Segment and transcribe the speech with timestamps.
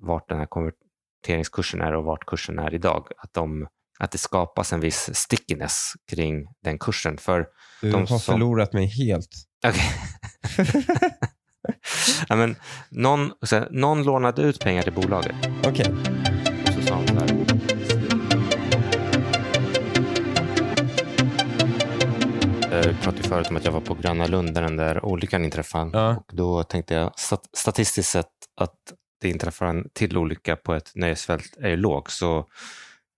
[0.00, 3.06] vart den här konverteringskursen är och vart kursen är idag.
[3.18, 3.66] Att, de,
[3.98, 7.18] att det skapas en viss stickiness kring den kursen.
[7.18, 7.46] För
[7.80, 9.28] Du de har som- förlorat mig helt.
[9.66, 9.82] Okej.
[12.28, 12.56] ja, men
[12.90, 15.36] någon, här, någon lånade ut pengar till bolaget.
[15.66, 15.86] Okej.
[16.66, 17.46] Och så sa han så här.
[22.70, 25.90] Jag pratade förut om att jag var på Gröna Lund där den där olyckan inträffade.
[25.98, 26.16] Ja.
[26.16, 28.26] Och då tänkte jag stat- statistiskt sett
[28.60, 28.74] att
[29.20, 32.10] det inträffar en till olycka på ett nöjesfält är låg.
[32.10, 32.46] Så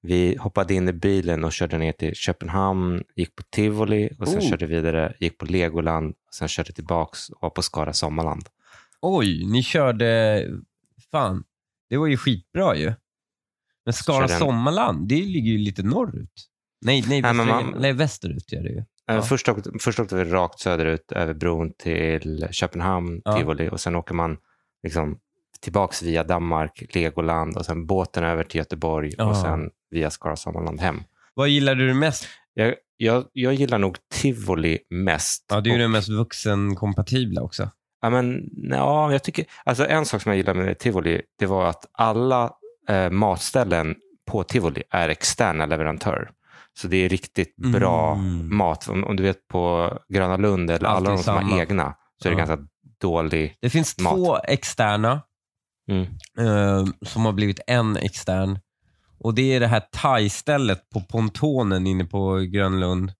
[0.03, 4.39] vi hoppade in i bilen och körde ner till Köpenhamn, gick på Tivoli och sen
[4.39, 4.51] Oh.
[4.51, 8.49] körde vidare, gick på Legoland, sen körde tillbaks och var på Skara Sommarland.
[9.01, 10.45] Oj, ni körde...
[11.11, 11.45] Fan,
[11.91, 12.93] det var ju skitbra ju.
[13.85, 16.49] Men Skara Körde Sommarland, det ligger ju lite norrut.
[16.85, 18.79] Nej, nej, Nej, man- nej västerut gör det ju.
[18.79, 19.23] Eh, Ja.
[19.23, 23.37] Först, åkte, först åkte vi rakt söderut över bron till Köpenhamn, Ja.
[23.39, 24.37] Tivoli och sen åker man
[24.83, 25.19] liksom
[25.63, 29.25] tillbaks via Danmark, Legoland och sen båten över till Göteborg Ja.
[29.25, 31.03] och sen via Skara Sommarland hem.
[31.35, 32.27] Vad gillade du mest?
[32.55, 35.45] Jag, jag, jag gillar nog Tivoli mest.
[35.51, 37.71] Ja, det är ju Och- den mest vuxenkompatibla också.
[38.01, 41.67] Ja, men, ja, jag tycker, alltså en sak som jag gillar med Tivoli det var
[41.67, 42.51] att alla
[42.89, 43.95] eh, matställen
[44.31, 46.31] på Tivoli är externa leverantörer.
[46.81, 48.57] Så det är riktigt bra Mm.
[48.57, 48.89] mat.
[48.89, 51.61] Om, om du vet på Gröna Lund eller Allt alla de som har samma.
[51.61, 52.47] egna så är det Ja.
[52.47, 52.67] ganska
[53.01, 53.57] dålig.
[53.61, 54.15] Det finns Mat.
[54.15, 55.21] två externa
[55.91, 56.03] Mm.
[56.39, 58.59] eh, som har blivit en extern.
[59.19, 63.13] Och Det är det här thai-stället på pontonen inne på Grönlund.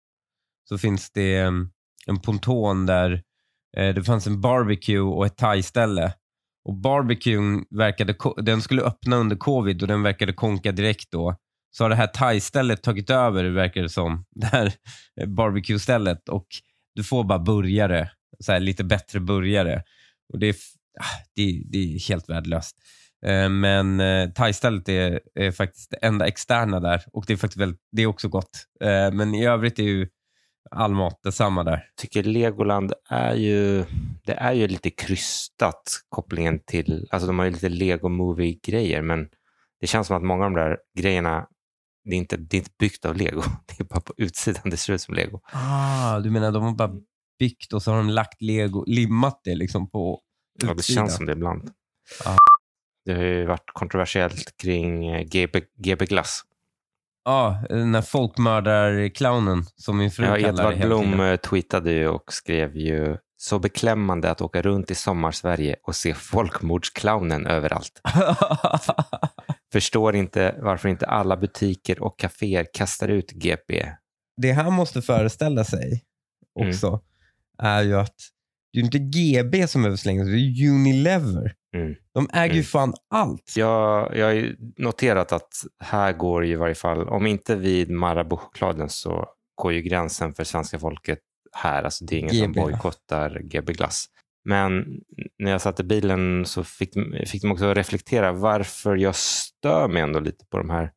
[0.69, 1.71] Så finns det mm,
[2.07, 3.23] en ponton där
[3.77, 6.13] eh, det fanns en barbecue och ett thai-ställe.
[6.65, 11.37] Och barbecuen verkade, den skulle öppna under covid och den verkade konka direkt då.
[11.71, 14.73] Så har det här thai-stället tagit över, verkar det som, det här
[15.27, 16.29] barbecue-stället.
[16.29, 16.47] Och
[16.95, 19.83] du får bara burgare, så här, lite bättre burgare.
[20.33, 20.57] Och det är,
[21.37, 22.77] det, det är helt värdelöst.
[23.27, 27.61] Eh, Men eh, thai-stället är, är faktiskt det enda externa där och det är faktiskt
[27.61, 28.67] väldigt, det är också gott.
[28.81, 30.09] Eh, Men i övrigt är ju
[30.71, 31.85] all mat detsamma där.
[32.01, 33.85] tycker Legoland är ju,
[34.27, 39.29] det är ju lite krystat kopplingen till, alltså de har ju lite Lego Movie-grejer men
[39.81, 41.47] det känns som att många av de där grejerna,
[42.05, 43.43] det är inte, det är inte byggt av Lego.
[43.67, 45.41] Det är bara på utsidan det ser ut som Lego.
[45.53, 46.93] Ah, du menar de har bara
[47.39, 50.21] byggt och så har de lagt lego, limmat det liksom på
[50.63, 51.71] Ja, det känns som det ibland.
[52.25, 52.37] Ja.
[53.05, 56.43] Det har ju varit kontroversiellt kring eh, GB, GB Glass.
[57.25, 61.21] Ja, den här folkmördarclownen som min fru Ja, kallar det Edvard hela Blom tiden.
[61.33, 66.15] eh, tweetade ju och skrev ju så beklämmande att åka runt i sommarsverige och se
[66.15, 68.01] folkmordsclownen överallt.
[69.73, 73.89] Förstår inte varför inte alla butiker och kaféer kastar ut GP.
[74.37, 76.03] det han måste föreställa sig
[76.61, 76.69] Mm.
[76.69, 77.01] också
[77.59, 78.15] är ju att
[78.73, 81.55] det är inte GB som överslängs, det är Unilever.
[81.77, 81.95] Mm.
[82.15, 82.65] De äger ju Mm.
[82.65, 83.55] fan allt.
[83.57, 85.49] Jag, jag har ju noterat att
[85.85, 89.27] här går ju i varje fall, om inte vid Marabou-chokladen så
[89.63, 91.19] går ju gränsen för svenska folket
[91.53, 91.83] här.
[91.83, 92.61] Alltså det är ingen som GB.
[92.61, 94.07] bojkottar GB Glass.
[94.45, 94.85] Men
[95.39, 96.95] när jag satt i bilen så fick,
[97.27, 100.91] fick de också reflektera varför jag stör mig ändå lite på de här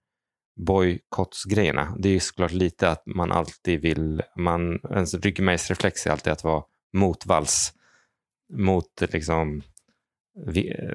[0.67, 1.95] bojkottsgrejerna.
[1.99, 6.43] Det är ju såklart lite att man alltid vill, man, ens ryggmärgsreflex är alltid att
[6.43, 6.63] vara
[6.95, 7.73] motvalls
[8.53, 9.61] mot liksom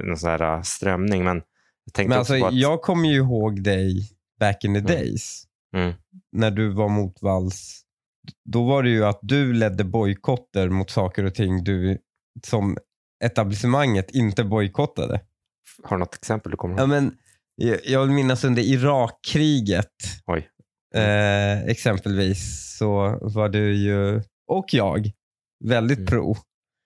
[0.04, 1.24] någon sån här äh, strömning.
[1.24, 1.36] Men
[1.84, 5.44] jag tänkte Men alltså, att, jag kommer ju ihåg dig back in the days.
[5.76, 5.92] Mm.
[6.32, 7.82] När du var mot Vals.
[8.44, 11.98] Då var det ju att du ledde bojkotter mot saker och ting du
[12.46, 12.76] som
[13.24, 15.20] etablissemanget inte bojkottade.
[15.82, 16.88] har du något exempel du kommer Ja, ihåg?
[16.88, 17.16] men,
[17.56, 19.86] jag, jag vill minnas under Irakkriget
[20.26, 20.48] Oj.
[20.94, 25.10] eh, exempelvis så var du ju, och jag,
[25.64, 26.06] väldigt Mm.
[26.06, 26.36] pro.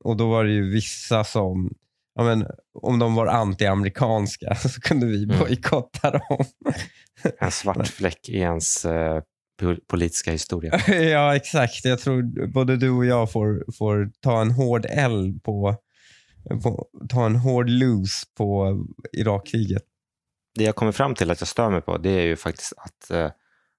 [0.05, 1.75] Och då var det ju vissa som,
[2.15, 2.47] ja, men,
[2.83, 5.39] om de var anti-amerikanska så kunde vi Mm.
[5.39, 6.45] bojkotta dem.
[7.41, 9.23] En svart fläck i ens eh,
[9.61, 10.81] po- politiska historia.
[10.95, 11.85] ja, exakt.
[11.85, 15.77] Jag tror både du och jag får, får ta en hård L på,
[16.63, 18.79] på ta en hård loose på
[19.13, 19.83] Irakkriget.
[20.55, 23.11] Det jag kommer fram till att jag stör mig på det är ju faktiskt att
[23.11, 23.31] eh,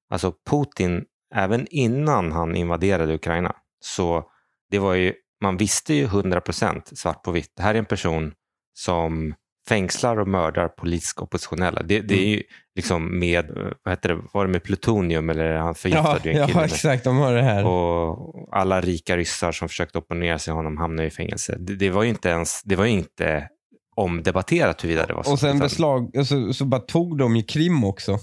[0.09, 1.05] alltså Putin,
[1.35, 4.23] även innan han invaderade Ukraina, så
[4.71, 5.13] det var ju,
[5.43, 7.51] man visste ju 100% svart på vitt.
[7.57, 8.33] Det här är en person
[8.77, 9.33] som
[9.69, 11.83] fängslar och mördar politiskt oppositionella.
[11.83, 12.43] Det, det är ju
[12.75, 13.51] liksom med,
[13.83, 16.65] vad heter det, var det med plutonium eller han Ja, förgiftade ju en kille ja,
[16.65, 17.03] exakt.
[17.03, 17.65] De har det här.
[17.65, 21.55] Och alla rika ryssar som försökte opponera sig honom hamnade i fängelse.
[21.59, 23.49] Det, det var ju inte ens, det var ju inte
[23.95, 25.31] omdebatterat huruvida det var så.
[25.31, 28.17] Och sen beslag, så, så bara tog de ju Krim också.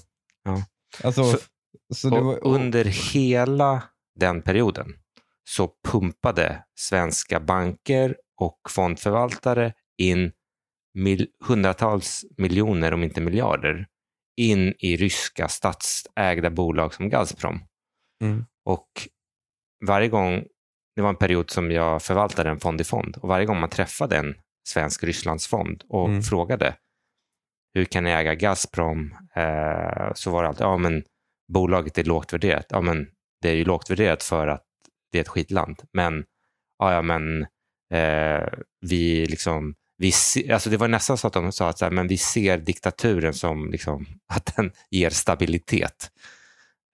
[0.45, 0.63] Ja.
[1.05, 1.39] Alltså, Så-
[1.95, 2.85] så, det och var, under
[3.15, 3.83] hela
[4.21, 4.87] den perioden
[5.45, 10.33] så pumpade svenska banker och fondförvaltare in
[10.95, 13.87] mil, hundratals miljoner, om inte miljarder,
[14.37, 17.61] in i ryska statsägda bolag som Gazprom.
[18.25, 18.45] Mm.
[18.65, 18.89] Och
[19.87, 20.45] varje gång,
[20.97, 23.71] det var en period som jag förvaltade en fond i fond, och varje gång man
[23.71, 24.35] träffade en
[24.69, 26.23] svensk Rysslandsfond och Mm.
[26.23, 26.77] frågade
[27.75, 31.05] hur kan ni äga Gazprom, eh, så var det alltid, ja men
[31.53, 32.67] bolaget är lågt värderat.
[32.69, 33.09] Ja men
[33.43, 34.65] det är ju lågt värderat för att
[35.13, 35.77] det är ett skitland.
[35.93, 36.25] Men,
[36.79, 37.43] ja, ja men
[37.95, 38.49] eh,
[38.81, 42.09] vi liksom, vi se, alltså det var nästan så att de sa att här, men
[42.09, 46.11] vi ser diktaturen som liksom, att den ger stabilitet.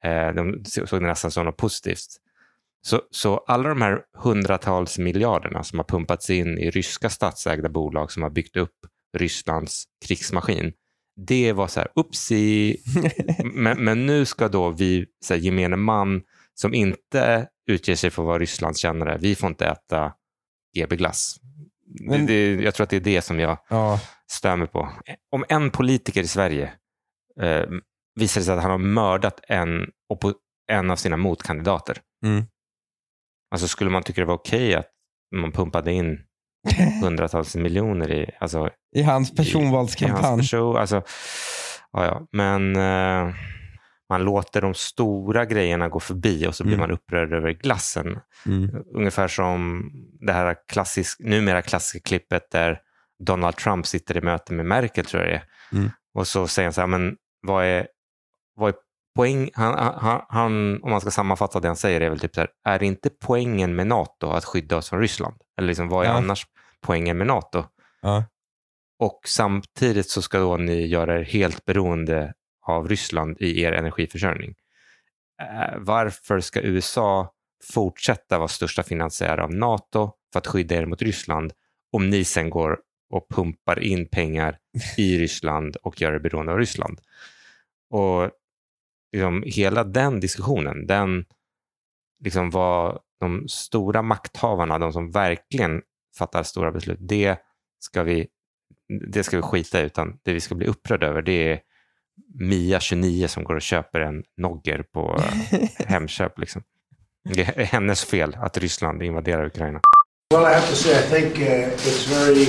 [0.05, 2.07] Eh, de såg det nästan som något positivt.
[2.83, 8.13] Så, så alla de här hundratals miljarderna som har pumpats in i ryska statsägda bolag
[8.13, 8.77] som har byggt upp
[9.17, 10.73] Rysslands krigsmaskin,
[11.17, 12.77] det var så här, upsi,
[13.55, 16.23] men, men nu ska då vi, så här, gemene man
[16.55, 20.13] som inte utger sig för att vara Rysslandskännare, vi får inte äta
[20.77, 21.37] GB-glass.
[22.01, 24.01] Men- Det, det, jag tror att det är det som jag Ja,
[24.57, 24.89] mig på.
[25.33, 26.73] Om en politiker i Sverige
[27.41, 27.63] eh,
[28.21, 29.87] visar sig att han har mördat en,
[30.71, 32.45] en av sina motkandidater, Mm.
[33.51, 34.87] alltså skulle man tycka det var okej att
[35.37, 36.21] man pumpade in
[37.03, 40.23] hundratals miljoner i, alltså, i hans i personvalskampanj.
[40.23, 40.77] hans person.
[40.77, 41.03] Alltså,
[41.93, 42.27] ja, ja.
[42.33, 43.35] Men eh,
[44.09, 46.89] man låter de stora grejerna gå förbi och så blir Mm.
[46.89, 48.21] man upprörd över glassen.
[48.47, 48.71] Mm.
[48.95, 49.91] Ungefär som
[50.21, 52.81] det här klassisk, numera klassiska klippet där
[53.25, 55.45] Donald Trump sitter i möte med Merkel, tror jag det är.
[55.79, 55.91] Mm.
[56.15, 57.17] Och så säger han så här, men
[57.47, 57.89] vad är,
[58.57, 58.75] vad är
[59.17, 59.51] poäng?
[59.55, 62.51] Han, han, han, om man ska sammanfatta det han säger, är väl typ så här,
[62.65, 65.37] är inte poängen med NATO att skydda oss från Ryssland?
[65.59, 66.17] Eller liksom, vad är Ja.
[66.17, 66.47] annars
[66.81, 67.65] poängen med NATO?
[68.03, 68.25] Ja.
[69.01, 72.35] Och samtidigt så ska då ni göra er helt beroende
[72.69, 74.55] av Ryssland i er energiförsörjning.
[75.43, 77.35] Eh, varför ska USA
[77.73, 81.53] fortsätta vara största finansiär av NATO för att skydda er mot Ryssland
[81.93, 82.81] om ni sen går
[83.11, 84.59] och pumpar in pengar
[84.97, 87.01] i Ryssland och gör er beroende av Ryssland?
[87.91, 88.31] Och
[89.13, 91.25] liksom, hela den diskussionen, den
[92.25, 95.83] liksom var de stora makthavarna, de som verkligen
[96.19, 97.37] fattar stora beslut, det
[97.79, 98.29] ska vi,
[99.13, 99.85] det ska vi skita i.
[99.85, 101.61] Utan det vi ska bli upprörda över det är
[102.35, 105.21] Mia, 29, som går och köper en Nogger på
[105.53, 106.39] eh, Hemköp.
[106.39, 106.63] Liksom.
[107.35, 109.81] Det är hennes fel att Ryssland invaderar Ukraina.
[110.35, 112.47] Well, I have to say, I think uh, it's very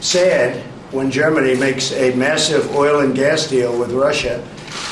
[0.00, 4.42] sad when Germany makes a massive oil and gas deal with Russia,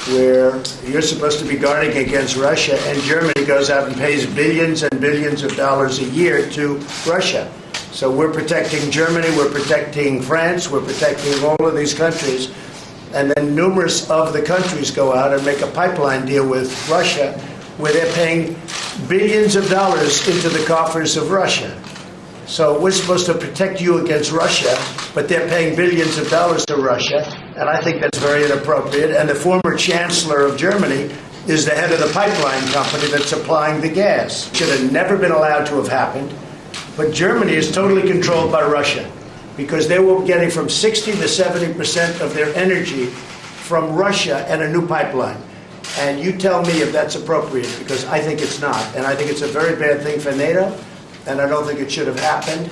[0.09, 4.83] where you're supposed to be guarding against Russia, and Germany goes out and pays billions
[4.83, 7.51] and billions of dollars a year to Russia.
[7.93, 12.51] So we're protecting Germany, we're protecting France, we're protecting all of these countries.
[13.13, 17.33] And then numerous of the countries go out and make a pipeline deal with Russia
[17.79, 18.57] where they're paying
[19.09, 21.77] billions of dollars into the coffers of Russia.
[22.47, 24.77] So we're supposed to protect you against Russia,
[25.15, 27.25] but they're paying billions of dollars to Russia,
[27.57, 29.13] and I think that's very inappropriate.
[29.13, 31.15] And the former chancellor of Germany
[31.47, 34.55] is the head of the pipeline company that's supplying the gas.
[34.55, 36.35] Should have never been allowed to have happened.
[36.97, 39.11] But Germany is totally controlled by Russia
[39.57, 43.07] because they were getting from 60 to 70 percent of their energy
[43.69, 45.41] from Russia and a new pipeline.
[45.99, 48.83] And you tell me if that's appropriate because I think it's not.
[48.97, 50.73] And I think it's a very bad thing for NATO,
[51.27, 52.71] and I don't think it should have happened.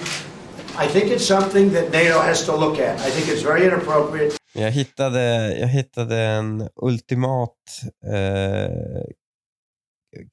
[0.84, 3.00] I think it's something that NATO has to look at.
[3.00, 4.34] I think it's very inappropriate.
[4.52, 7.56] Jag hittade, jag hittade en ultimat
[8.04, 8.70] eh,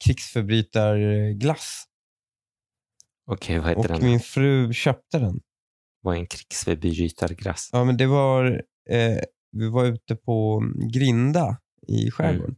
[0.04, 1.84] krigsförbrytarglass
[3.30, 4.04] Okej, vad heter och den?
[4.04, 5.40] min fru köpte den.
[6.00, 7.70] Vad är en krigsförbrytarglass?
[7.72, 9.18] Ja, men det var, eh,
[9.52, 10.62] vi var ute på
[10.92, 11.56] Grinda
[11.88, 12.56] i skärgården.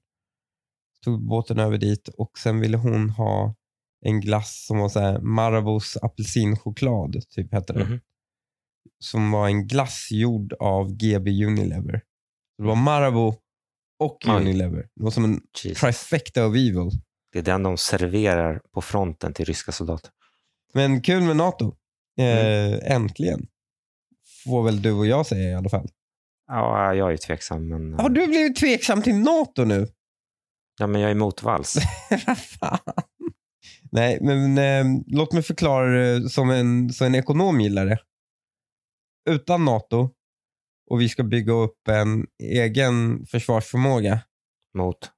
[1.05, 3.55] Tog båten över dit och sen ville hon ha
[4.01, 7.85] en glass som var så här Marabous apelsinchoklad, typ hette det.
[7.85, 8.01] Mhm.
[8.99, 12.03] Som var en glass gjord av GB Unilever.
[12.59, 13.35] Det var Marabou
[13.99, 14.31] och Oj.
[14.37, 14.89] Unilever.
[14.95, 15.81] Det var som en Jesus.
[15.81, 16.91] trifecta of evil.
[17.33, 20.11] Det är den de serverar på fronten till ryska soldater.
[20.75, 21.77] Men kul med NATO.
[22.19, 23.47] Eh, Äntligen.
[24.45, 25.89] Får väl du och jag säga i alla fall.
[26.47, 29.87] Ja, jag är tveksam, men, Har du blivit tveksam till NATO nu?
[30.79, 31.77] ja, men jag är.
[32.27, 32.79] Vad fan?
[33.93, 37.99] Nej, men eh, låt mig förklara som en, som en ekonom gillar det.
[39.31, 40.11] Utan NATO
[40.91, 44.21] och vi ska bygga upp en egen försvarsförmåga
[44.75, 45.11] Mot,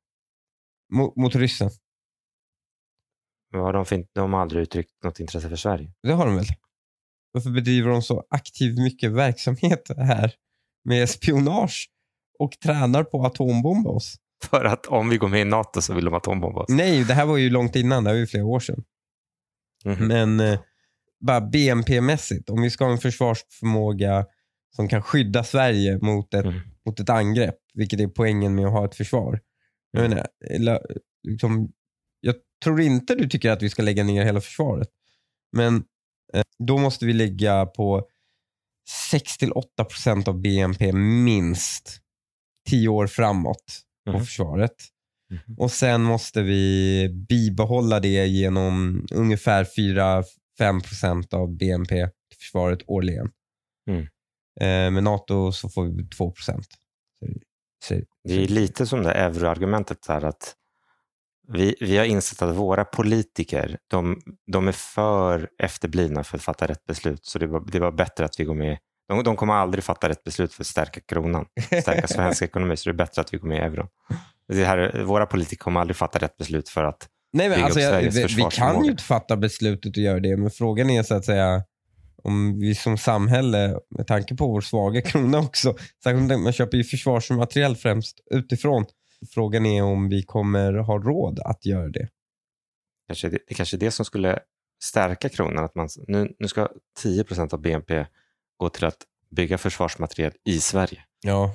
[0.92, 1.70] mot, mot ryssen.
[3.52, 5.92] har de, för, de har aldrig uttryckt något intresse för Sverige.
[6.02, 6.44] Det har de väl?
[7.32, 10.32] Varför bedriver de så aktivt mycket verksamhet här
[10.84, 11.90] med spionage
[12.38, 14.14] och tränar på atombomba oss?
[14.44, 16.68] För att om vi går med i NATO så vill de atombomba oss.
[16.68, 18.04] Nej, det här var ju långt innan.
[18.04, 18.84] Det här var ju flera år sedan.
[19.84, 20.06] Mhm.
[20.08, 20.60] Men eh,
[21.20, 24.26] bara BNP-mässigt, om vi ska ha en försvarsförmåga
[24.76, 26.60] som kan skydda Sverige mot ett, Mm.
[26.86, 29.40] mot ett angrepp, vilket är poängen med att ha ett försvar.
[29.90, 30.10] Jag, Mm.
[30.10, 30.78] menar, eller,
[31.28, 31.72] liksom,
[32.20, 32.34] jag
[32.64, 34.88] tror inte du tycker att vi ska lägga ner hela försvaret.
[35.52, 35.84] Men
[36.58, 38.06] då måste vi ligga på
[39.12, 41.98] 6-8% av BNP minst
[42.68, 44.24] 10 år framåt på Mhm.
[44.24, 44.74] försvaret.
[45.30, 45.58] Mhm.
[45.58, 53.30] Och sen måste vi bibehålla det genom ungefär 4-5% av BNP till försvaret årligen.
[53.90, 54.02] Mm.
[54.60, 56.66] Eh, med NATO så får vi 2%.
[57.18, 57.26] Så,
[57.84, 57.94] så,
[58.24, 60.54] Det är lite som det euroargumentet att
[61.52, 64.20] vi, vi har insett att våra politiker, de,
[64.52, 67.24] de är för efterblivna för att fatta rätt beslut.
[67.26, 68.78] Så det var, det var bättre att vi går med.
[69.08, 71.46] De, de kommer aldrig fatta rätt beslut för att stärka kronan,
[71.82, 72.76] stärka svensk ekonomi.
[72.76, 73.86] Så det är bättre att vi går med i euron.
[74.48, 77.80] Det här, våra politiker kommer aldrig fatta rätt beslut för att Nej, men bygga alltså,
[77.80, 80.90] upp jag, Sveriges vi, vi kan ju inte fatta beslutet och göra det, men frågan
[80.90, 81.62] är så att säga
[82.22, 86.84] om vi som samhälle, med tanke på vår svaga krona också, särskilt man köper ju
[86.84, 88.86] försvarsmateriel främst utifrån.
[89.28, 92.08] Frågan är om vi kommer ha råd att göra det.
[93.06, 94.38] kanske, det, det kanske är det som skulle
[94.82, 95.64] stärka kronan.
[95.64, 98.06] Att man, nu, nu ska 10 procent av BNP
[98.56, 101.04] gå till att bygga försvarsmateriel i Sverige.
[101.20, 101.54] Ja.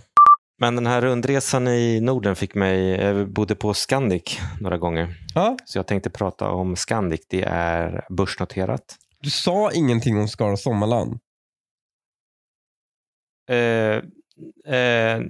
[0.58, 5.16] Men den här rundresan i Norden fick mig, jag bodde på Scandic några gånger.
[5.34, 5.58] ja.
[5.66, 7.26] Så jag tänkte prata om Scandic.
[7.30, 8.96] Det är börsnoterat.
[9.20, 11.20] Du sa ingenting om Skara Sommarland.
[13.50, 13.96] Eh,
[14.76, 15.22] eh,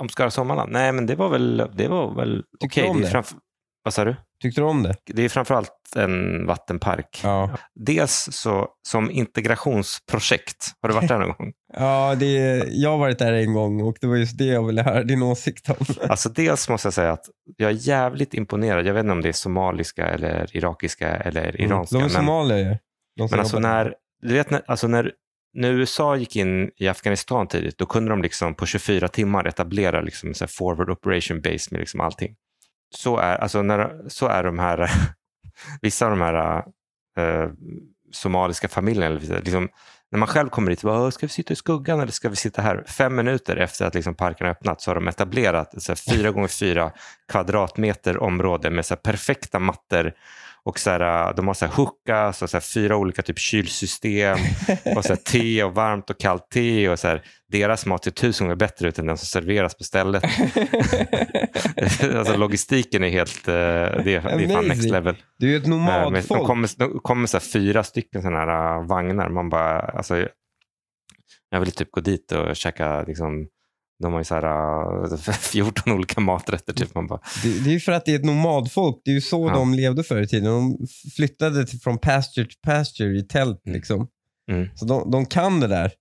[0.00, 0.72] om Skara Sommarland?
[0.72, 2.88] Nej, men det var väl, det var väl okej.
[2.88, 3.34] om Det framf-
[3.82, 4.16] vad sa du?
[4.42, 4.94] Tyckte du om det?
[5.06, 7.20] Det är framförallt en vattenpark.
[7.24, 7.50] Ja.
[7.74, 10.72] Dels så, som integrationsprojekt.
[10.82, 11.52] Har du varit där någon gång?
[11.76, 14.82] Ja, det, jag har varit där en gång och det var just det jag ville
[14.82, 15.76] höra din åsikt om.
[16.08, 17.24] Alltså dels måste jag säga att
[17.56, 18.86] jag är jävligt imponerad.
[18.86, 21.96] Jag vet inte om det är somaliska eller irakiska eller iranska.
[21.96, 22.08] Mm.
[22.08, 22.76] De är men, somalier ju.
[23.18, 25.12] Som men alltså när, du vet, när, alltså när,
[25.54, 30.00] när USA gick in i Afghanistan tidigt, då kunde de liksom på 24 timmar etablera
[30.00, 32.36] liksom en här forward operation base med liksom allting.
[32.94, 34.90] Så är, alltså när, så är de här,
[35.82, 36.64] vissa av de här
[37.18, 37.50] eh,
[38.12, 39.68] somaliska familjerna, liksom,
[40.10, 42.62] när man själv kommer dit, bara, ska vi sitta i skuggan eller ska vi sitta
[42.62, 42.84] här?
[42.86, 46.30] Fem minuter efter att liksom parken har öppnat så har de etablerat så här fyra
[46.30, 46.92] gånger fyra
[47.28, 50.12] kvadratmeter område med så här perfekta mattor
[50.64, 54.38] och så här, de har så här hookahs och så här fyra olika typ kylsystem
[54.96, 58.46] och så te och varmt och kallt te och så här, deras mat ser tusen
[58.46, 60.24] gånger bättre ut än den som serveras på stället.
[62.16, 65.16] alltså logistiken är helt, eh, det, är- det är fan next level.
[65.38, 65.66] Du är ett
[66.04, 69.28] Eh, men De kommer, de kommer så fyra stycken sådana här äh, vagnar.
[69.28, 70.28] Man bara, alltså,
[71.50, 73.46] jag vill typ gå dit och käka, liksom,
[74.02, 76.72] de har ju så här, äh, 14 olika maträtter.
[76.72, 76.94] Typ.
[76.94, 79.00] Man bara, Det, det är ju för att det är ett nomadfolk.
[79.04, 79.54] Det är ju så Ja.
[79.54, 80.44] de levde förr i tiden.
[80.44, 83.66] De flyttade till, från pasture till pasture i tält.
[83.66, 83.76] Mm.
[83.76, 84.06] Liksom.
[84.50, 84.68] Mm.
[84.74, 85.92] Så de, de kan det där.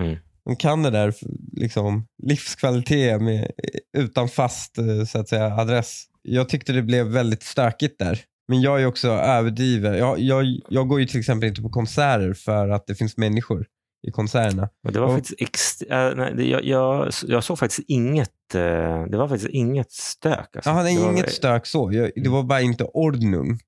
[0.00, 0.16] Mm.
[0.44, 1.14] De kan det där,
[1.52, 3.50] liksom, livskvalitet med,
[3.98, 6.04] utan fast eh, så att säga, adress.
[6.22, 8.20] Jag tyckte det blev väldigt stökigt där.
[8.48, 9.98] Men jag är också överdriven.
[9.98, 13.66] Jag, jag, jag går ju till exempel inte på konserter för att det finns människor
[14.08, 14.68] i konserterna.
[14.86, 18.60] och det var Och- faktiskt ex, äh, nej, jag, jag, jag såg faktiskt inget, äh,
[19.04, 20.56] det var faktiskt inget stök.
[20.56, 20.70] Alltså.
[20.70, 21.92] Jag hade det var, inget stök så.
[21.92, 23.58] Jag, det var bara inte ordnung.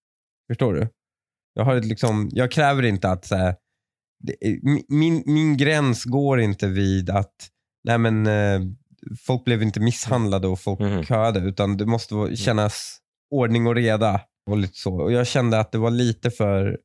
[0.51, 0.89] Förstår du?
[1.55, 3.55] Jag, har ett liksom, jag kräver inte att så här,
[4.25, 4.59] det, är-
[4.95, 7.35] min, min gräns går inte vid att
[7.85, 8.61] nej men, eh,
[9.27, 11.05] folk blev inte misshandlade och folk Mhm.
[11.05, 11.41] köade.
[11.41, 12.99] Utan det måste vara- kännas
[13.31, 14.21] ordning och reda.
[14.51, 14.95] Och lite så.
[15.03, 16.79] Och jag kände att det var lite för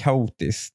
[0.00, 0.74] kaotiskt.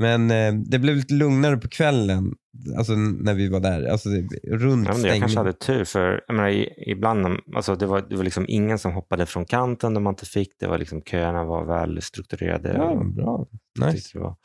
[0.00, 2.34] Men eh, det blev lite lugnare på kvällen.
[2.78, 3.84] Alltså när vi var där.
[3.84, 4.08] Alltså
[4.48, 6.48] runt Ja, men jag kanske hade tur, för jag menar,
[6.88, 10.26] ibland, alltså, det var, det var liksom ingen som hoppade från kanten när man inte
[10.26, 10.48] fick.
[10.58, 12.72] Det var liksom, köerna var väl strukturerade.
[12.72, 13.46] Ja, bra.
[13.78, 14.10] Nice.
[14.12, 14.36] det var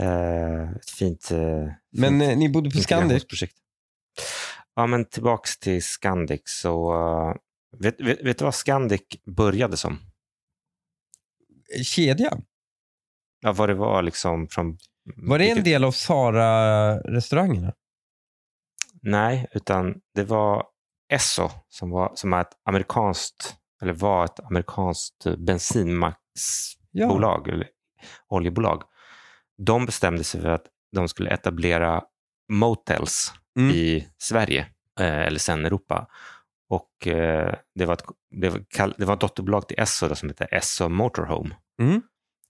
[0.00, 1.38] eh, ett fint, eh,
[1.92, 3.24] Men fint eh, ni bodde på Scandic?
[4.74, 6.42] Ja, men tillbaks till Scandic.
[6.44, 7.34] Så, eh,
[7.80, 9.02] vet, vet, vet du vad Scandic
[9.36, 9.98] började som?
[11.82, 12.38] Kedja?
[13.44, 14.78] Ja, vad det var liksom från...
[15.16, 17.72] Var det en del av Sara-restaurangerna?
[19.02, 20.66] Nej, utan det var
[21.12, 27.68] Esso som, var, som är ett amerikanskt, eller var ett amerikanskt bensinmacksbolag, eller
[28.28, 28.82] oljebolag.
[29.66, 32.02] De bestämde sig för att de skulle etablera
[32.52, 33.70] motels Mm.
[33.70, 34.60] i Sverige,
[35.00, 36.06] eh, eller sen Europa.
[36.68, 38.02] Och eh, det, var ett,
[38.40, 41.56] det, var, kall- det var ett dotterbolag till Esso då, som heter Esso Motorhome.
[41.82, 42.02] Mm.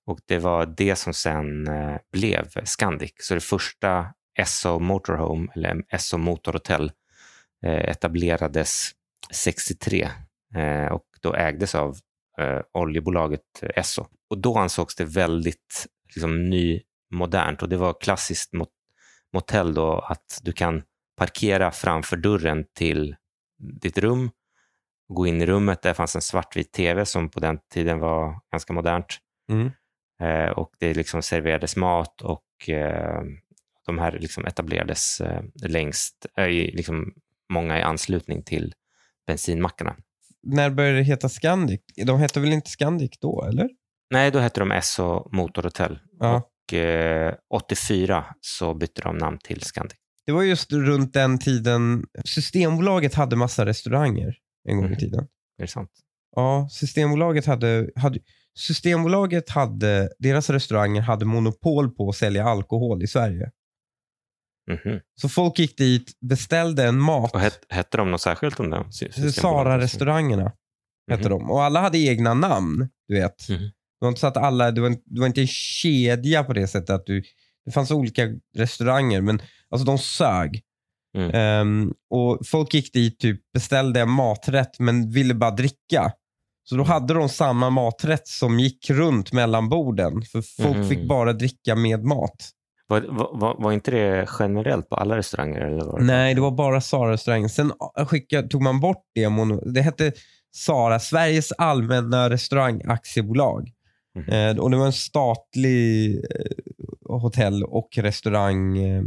[0.07, 3.13] Och det var det som sen eh, blev Scandic.
[3.19, 4.07] Så det första
[4.39, 6.93] Esso Motorhome, eller Esso Motorhotell,
[7.65, 8.91] eh, etablerades
[9.33, 10.09] 63
[10.55, 11.99] eh, och då ägdes av
[12.75, 14.07] oljebolaget Esso.
[14.31, 18.69] Och då ansågs det väldigt liksom, nymodernt och det var klassiskt mot
[19.33, 20.83] motell då att du kan
[21.17, 23.17] parkera framför dörren till
[23.59, 24.31] ditt rum,
[25.09, 25.83] gå in i rummet.
[25.83, 29.19] Där fanns en svartvit tv som på den tiden var ganska modernt.
[29.51, 29.71] Mm.
[30.23, 33.23] Eh, och det liksom serverades mat och eh,
[33.87, 36.27] de här liksom etablerades eh, längst,
[36.73, 37.13] liksom
[37.53, 38.75] många i anslutning till
[39.27, 39.97] bensinmackarna.
[40.43, 41.81] När började det heta Scandic?
[42.07, 43.69] De hette väl inte Scandic då, eller?
[44.11, 45.99] Nej, då hette de SO Motorhotell.
[46.19, 46.37] Ja.
[46.69, 49.99] Och eh, 84 så bytte de namn till Scandic.
[50.27, 54.35] Det var just runt den tiden Systembolaget hade massa restauranger
[54.69, 54.99] en gång i Mhm.
[54.99, 55.25] tiden.
[55.59, 55.91] Är det sant?
[56.37, 58.19] Ja, Systembolaget hade, hade,
[58.59, 63.51] Systembolaget hade, deras restauranger hade monopol på att sälja alkohol i Sverige.
[64.71, 65.01] Mhm.
[65.21, 67.35] Så folk gick dit, beställde en mat.
[67.35, 68.85] Och het, hette de något särskilt om det?
[69.33, 70.53] Sara-restaurangerna
[71.11, 71.39] hette Mhm.
[71.39, 71.51] de.
[71.51, 73.49] Och alla hade egna namn, du vet.
[73.49, 73.59] Mhm.
[73.63, 76.53] Det var inte så att alla, det var, inte- det var inte en kedja på
[76.53, 77.23] det sättet att du,
[77.65, 80.61] det fanns olika restauranger, men alltså de sög.
[81.19, 81.31] Mm.
[81.35, 86.13] Ehm, och folk gick dit, typ beställde en maträtt men ville bara dricka.
[86.65, 86.87] Så Mm.
[86.87, 90.23] då hade de samma maträtt som gick runt mellan borden.
[90.23, 90.89] För folk Mhm.
[90.89, 92.51] fick bara dricka med mat.
[92.87, 93.01] Var,
[93.39, 95.61] var, var, inte det generellt på alla restauranger?
[95.61, 97.49] Eller var det Nej, det var bara Sara-restaurangen.
[97.49, 99.29] Sen ah, skicka, tog man bort det.
[99.75, 100.13] Det hette
[100.55, 103.71] Sara, Sveriges allmänna restaurangaktiebolag.
[104.29, 109.03] Eh, och det var en statlig eh, hotell och restaurangkedja.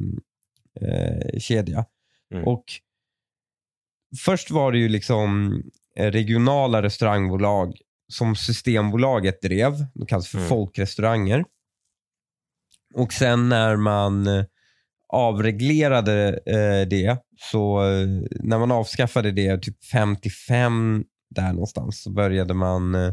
[0.82, 1.86] Eh, kedja.
[2.34, 2.48] Mm.
[2.48, 2.64] Och
[4.26, 5.60] först var det ju liksom eh,
[6.00, 7.78] regionala restaurangbolag
[8.14, 9.86] som Systembolaget drev.
[9.94, 10.50] De kallas för Mm.
[10.50, 11.46] folkrestauranger.
[12.96, 14.44] Och sen när man eh,
[15.14, 17.18] avreglerade eh, det,
[17.52, 18.08] så eh,
[18.40, 21.04] när man avskaffade det typ 55
[21.36, 23.12] där någonstans så började man eh,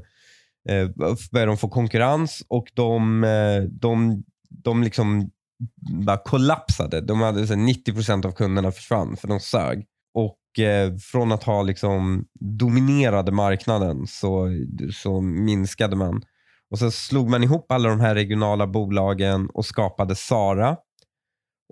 [0.69, 0.89] eh,
[1.33, 5.31] började de få konkurrens och de, eh, de, de liksom
[6.07, 7.01] bara kollapsade.
[7.01, 9.87] De hade så här, 90% av kunderna försvann för de sög.
[10.59, 14.49] Eh, från att ha liksom dominerade marknaden så,
[14.93, 16.23] så minskade man.
[16.71, 20.77] Och så slog man ihop alla de här regionala bolagen och skapade Sara.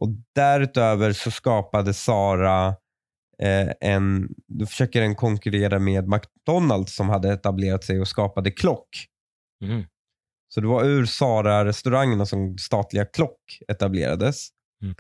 [0.01, 2.69] Och därutöver så skapade Sara
[3.43, 9.07] eh, en, då försöker den konkurrera med McDonalds som hade etablerat sig och skapade Klock.
[9.65, 9.85] Mhm.
[10.49, 14.49] Så det var ur Sara-restaurangerna som statliga Klock etablerades.
[14.83, 14.95] Mm.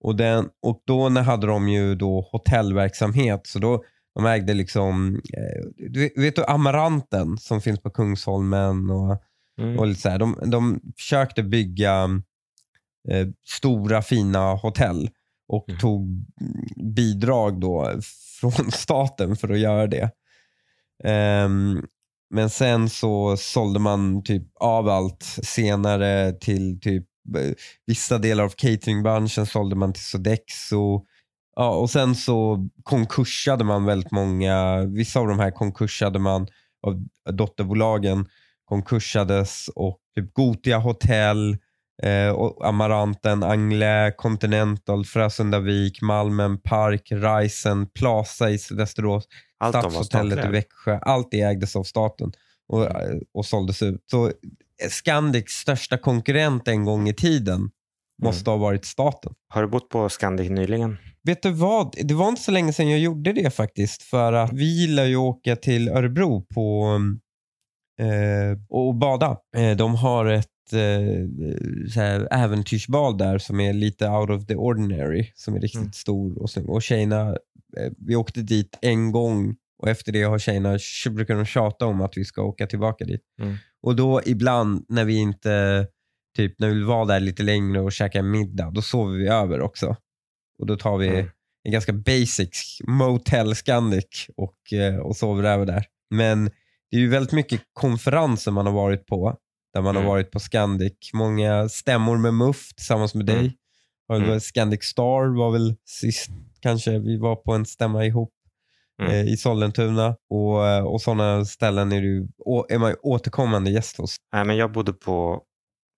[0.00, 3.46] Och, den, och då när hade de ju då hotellverksamhet.
[3.46, 3.84] Så då
[4.14, 9.22] de ägde liksom, eh, du vet du Amaranten som finns på Kungsholmen och,
[9.60, 9.78] Mm.
[9.78, 10.18] och lite så här.
[10.18, 12.04] De, de försökte bygga
[13.10, 15.10] eh, stora fina hotell
[15.48, 15.80] och Mm.
[15.80, 16.24] tog
[16.94, 17.90] bidrag då
[18.40, 20.10] från staten för att göra det.
[21.04, 21.86] Ehm,
[22.34, 27.06] men sen så sålde man typ av allt senare till typ
[27.86, 31.04] vissa delar av cateringbranschen sålde man till Sodexo.
[31.56, 36.46] Ja, och sen så konkursade man väldigt många, vissa av de här konkursade man
[36.86, 38.28] av dotterbolagen
[38.64, 41.58] konkursades och typ Gotia hotell,
[42.02, 49.24] eh, och Amaranten, Anglais, Continental, Frösundavik, Malmen, Park, Risen, Plaza i Västerås,
[49.58, 50.48] Allt Stadshotellet i.
[50.48, 50.98] Växjö.
[51.02, 52.32] Allt det ägdes av staten
[52.68, 52.88] och,
[53.34, 54.04] och såldes ut.
[54.10, 54.32] Så
[54.88, 57.70] Scandics största konkurrent en gång i tiden
[58.22, 59.32] måste ha varit staten.
[59.48, 60.96] Har du bott på Scandic nyligen?
[61.22, 61.94] Vet du vad?
[62.02, 64.02] Det var inte så länge sedan jag gjorde det faktiskt.
[64.02, 66.98] För att vi gillar ju att åka till Örebro på,
[68.00, 69.36] eh, och bada.
[69.56, 75.32] Eh, de har ett eh, äventyrsbad där som är lite out of the ordinary.
[75.34, 75.92] Som är riktigt Mm.
[75.92, 76.70] stor och snygg.
[76.70, 77.28] Och tjejerna,
[77.76, 80.78] eh, vi åkte dit en gång och efter det har tjejerna
[81.10, 83.20] brukar de tjata om att vi ska åka tillbaka dit.
[83.42, 83.56] Mm.
[83.82, 85.86] Och då ibland när vi inte,
[86.36, 89.60] typ när vi vill vara där lite längre och käka middag, då sover vi över
[89.60, 89.96] också.
[90.58, 91.26] Och då tar vi Mm.
[91.64, 95.84] en ganska basic motel Scandic och, eh, och sover över där.
[96.10, 96.44] Men
[96.90, 99.36] det är ju väldigt mycket konferenser man har varit på.
[99.74, 100.02] Där man Mm.
[100.06, 100.92] har varit på Scandic.
[101.12, 103.56] Många stämmor med MUF tillsammans med dig.
[104.12, 104.22] Mm.
[104.24, 104.40] Mm.
[104.40, 108.32] Scandic Star var väl sist kanske vi var på en stämma ihop
[109.00, 109.12] Mm.
[109.12, 110.16] eh, i Sollentuna.
[110.30, 112.28] Och, eh, och sådana ställen är, du,
[112.68, 114.16] är man återkommande gäst hos.
[114.32, 115.42] Nej, men jag bodde på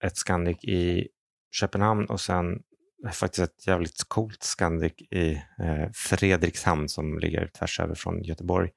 [0.04, 1.08] ett Scandic i
[1.54, 2.46] Köpenhamn och sen
[3.12, 8.70] faktiskt ett jävligt coolt Scandic i eh, Fredrikshamn som ligger tvärs över från Göteborg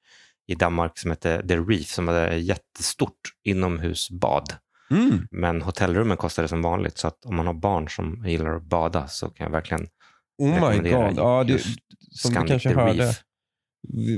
[0.48, 4.54] i Danmark som hette The Reef som hade jättestort inomhusbad.
[4.92, 5.28] Mm.
[5.32, 9.08] Men hotellrummen kostade som vanligt så att om man har barn som gillar att bada
[9.08, 9.88] så kan jag verkligen
[10.38, 11.18] Oh my god.
[11.18, 11.72] Ja, du, som
[12.10, 13.06] du Scandic kanske The hörde.
[13.06, 13.22] Reef.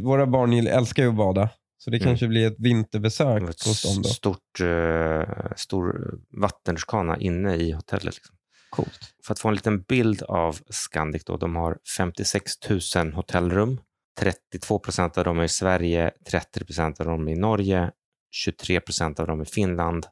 [0.03, 1.49] Våra barn älskar ju att bada.
[1.77, 2.05] Så det Mm.
[2.07, 4.09] kanske blir ett vinterbesök ett hos dem då.
[4.09, 8.15] stort, eh, stor vattenrutschkana inne i hotellet.
[8.15, 8.35] Liksom.
[8.69, 8.99] Coolt.
[9.25, 12.51] För att få en liten bild av Scandic, då, de har 56
[12.95, 13.81] 000 hotellrum.
[14.19, 17.91] 32 procent av dem är i Sverige, 30 procent av dem är i Norge,
[18.31, 20.05] 23 procent av dem i Finland,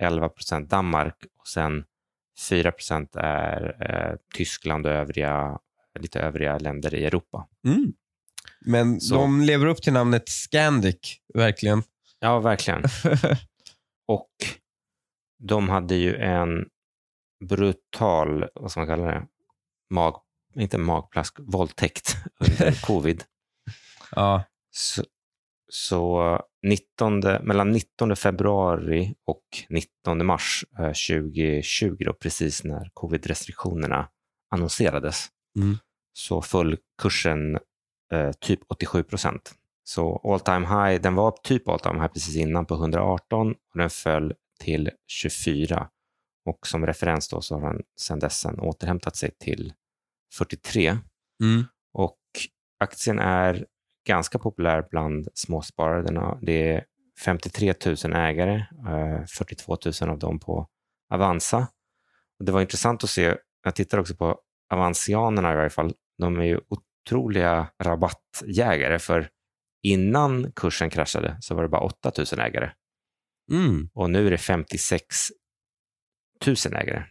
[0.00, 1.84] 11 procent Danmark och sen
[2.48, 5.58] 4 procent är eh, Tyskland och övriga,
[6.00, 7.48] lite övriga länder i Europa.
[7.66, 7.92] Mm.
[8.66, 11.82] Men Så- de lever upp till namnet Scandic, verkligen.
[12.20, 12.82] Ja, verkligen.
[14.08, 14.30] Och
[15.42, 16.64] de hade ju en
[17.48, 19.26] brutal, vad ska man kalla det,
[19.90, 20.20] mag,
[20.56, 23.24] inte magplask, våldtäkt under covid.
[24.10, 24.44] ja.
[24.70, 25.04] Så,
[25.68, 34.08] så 19, mellan 19 februari och 19 mars eh, 2020, då, precis när covid-restriktionerna
[34.50, 35.78] annonserades, Mm.
[36.12, 37.60] så föll kursen eh,
[38.40, 39.54] typ 87 procent.
[39.84, 43.78] Så all time high, den var typ all time high precis innan på 118 och
[43.78, 45.88] den föll till 24.
[46.44, 49.72] Och som referens då så har den sedan dess återhämtat sig till
[50.38, 50.88] 43.
[51.42, 51.64] Mm.
[51.92, 52.18] Och
[52.80, 53.66] aktien är
[54.06, 56.38] ganska populär bland småsparare.
[56.42, 56.84] Det är
[57.24, 58.54] 53 000 ägare,
[58.88, 60.68] eh, 42 000 av dem på
[61.10, 61.68] Avanza.
[62.38, 64.38] Och det var intressant att se, jag tittar också på
[64.70, 66.60] Avanzianerna i varje fall, de är ju
[67.02, 69.28] otroliga rabattjägare för
[69.82, 72.70] innan kursen kraschade så var det bara 8 000 ägare
[73.52, 73.88] Mm.
[73.94, 75.04] och nu är det 56
[76.46, 77.04] 000 ägare.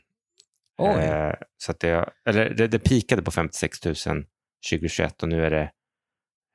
[1.00, 3.96] Eh, så att det, eller det, det pikade på 56 000
[4.70, 5.72] 2021 och nu är det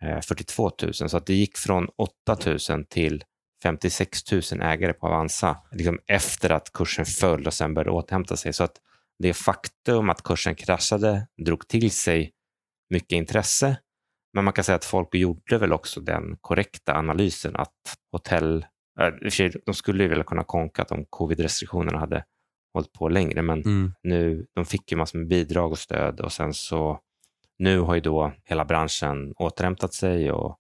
[0.03, 0.95] eh, 42 000.
[0.95, 2.37] Så att det gick från 8
[2.71, 3.25] 000 till
[3.63, 8.53] 56 000 ägare på Avanza liksom efter att kursen föll och sen började återhämta sig.
[8.53, 8.77] Så att
[9.19, 12.33] det faktum att kursen kraschade drog till sig
[12.91, 13.77] mycket intresse.
[14.35, 17.73] Men man kan säga att folk gjorde väl också den korrekta analysen att
[18.13, 18.67] hotell,
[19.01, 22.25] äh, de skulle ju väl kunna konkat om covid-restriktionerna hade
[22.75, 23.93] hållit på längre, men Mm.
[24.03, 27.01] nu, de fick ju massor med bidrag och stöd och sen så
[27.59, 30.57] nu har ju då hela branschen återhämtat sig och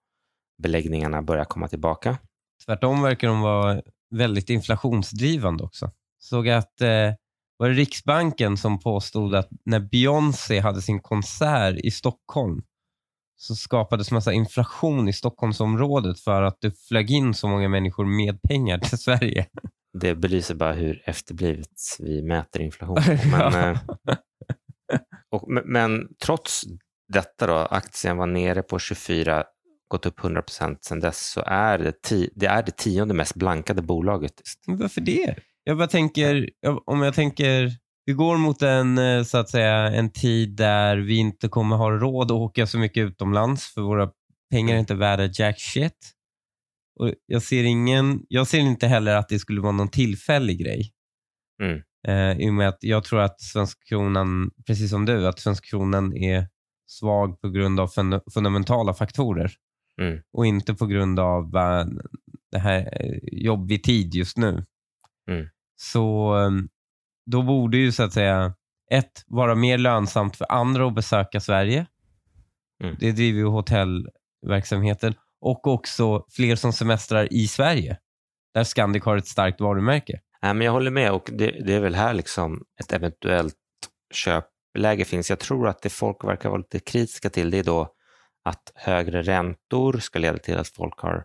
[0.63, 2.19] beläggningarna börjar komma tillbaka.
[2.67, 5.91] Tvärtom verkar de vara väldigt inflationsdrivande också.
[6.19, 7.13] Såg att eh,
[7.57, 12.63] var det Riksbanken som påstod att när Beyoncé hade sin konsert i Stockholm
[13.37, 18.43] så skapades massa inflation i Stockholmsområdet för att det flög in så många människor med
[18.43, 19.47] pengar till Sverige.
[20.01, 22.99] Det belyser bara hur efterblivet vi mäter inflation.
[23.31, 23.79] Men, eh,
[25.31, 26.65] och, men, men trots
[27.09, 29.45] detta då, aktien var nere på 24,
[29.89, 33.35] gått upp 100 procent sedan dess, så är det, ti, det är det tionde mest
[33.35, 34.43] blankade bolaget.
[34.67, 35.37] Men varför det?
[35.69, 36.51] Jag bara tänker,
[36.87, 37.71] om jag tänker,
[38.05, 41.91] vi går mot en, eh, så att säga, en tid där vi inte kommer ha
[41.91, 44.11] råd att åka så mycket utomlands för våra
[44.51, 46.13] pengar är inte värda jack shit.
[47.01, 50.93] Och jag, ser ingen, jag ser inte heller att det skulle vara någon tillfällig grej.
[51.63, 51.83] Mm.
[52.09, 55.67] Eh, I och med att jag tror att svenska kronan, precis som du, att svenska
[55.67, 56.49] kronan är
[56.91, 59.53] svag på grund av fun- fundamentala faktorer
[60.01, 60.21] Mm.
[60.33, 61.87] och inte på grund av eh,
[62.53, 64.65] det här eh, jobbig tid just nu.
[65.31, 65.49] Mm.
[65.77, 66.51] Så eh,
[67.27, 68.55] då borde ju så att säga
[68.91, 71.87] ett, vara mer lönsamt för andra att besöka Sverige.
[72.83, 72.97] Mm.
[73.01, 77.99] Det driver ju hotellverksamheten och också fler som semestrar i Sverige.
[78.55, 80.21] Där Scandic har ett starkt varumärke.
[80.43, 83.55] Nej, men jag håller med och det, det är väl här liksom ett eventuellt
[84.15, 85.31] köpläge finns.
[85.31, 87.93] Jag tror att det folk verkar vara lite kritiska till det är då
[88.45, 91.25] att högre räntor ska leda till att folk har